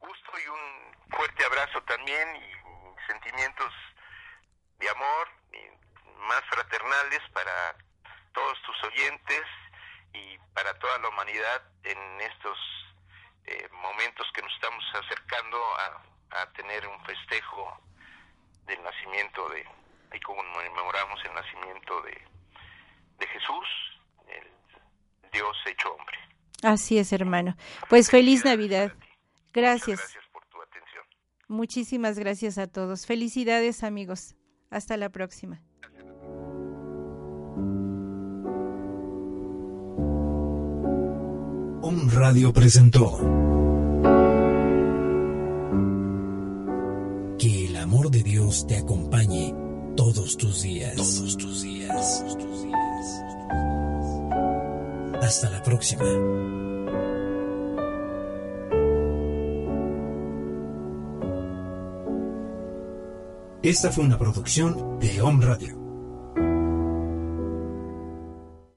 [0.00, 3.72] gusto y un fuerte abrazo también y sentimientos
[4.78, 5.28] de amor
[6.28, 7.85] más fraternales para
[8.36, 9.42] todos tus oyentes
[10.12, 12.58] y para toda la humanidad en estos
[13.46, 16.02] eh, momentos que nos estamos acercando a,
[16.54, 17.80] tener un festejo
[18.66, 19.64] del nacimiento de,
[20.14, 22.20] y conmemoramos el nacimiento de,
[23.18, 23.66] de Jesús,
[24.28, 26.18] el Dios hecho hombre.
[26.62, 27.56] Así es, hermano.
[27.88, 28.92] Pues feliz Navidad.
[29.52, 29.98] Gracias.
[29.98, 31.04] gracias por tu atención.
[31.48, 33.06] Muchísimas gracias a todos.
[33.06, 34.34] Felicidades, amigos.
[34.70, 35.62] Hasta la próxima.
[42.16, 43.18] Radio presentó
[47.38, 49.54] Que el amor de Dios te acompañe
[49.98, 50.96] todos tus días.
[50.96, 52.22] Todos tus días.
[52.22, 53.22] Todos tus días.
[55.22, 56.04] Hasta la próxima.
[63.62, 65.85] Esta fue una producción de Home Radio.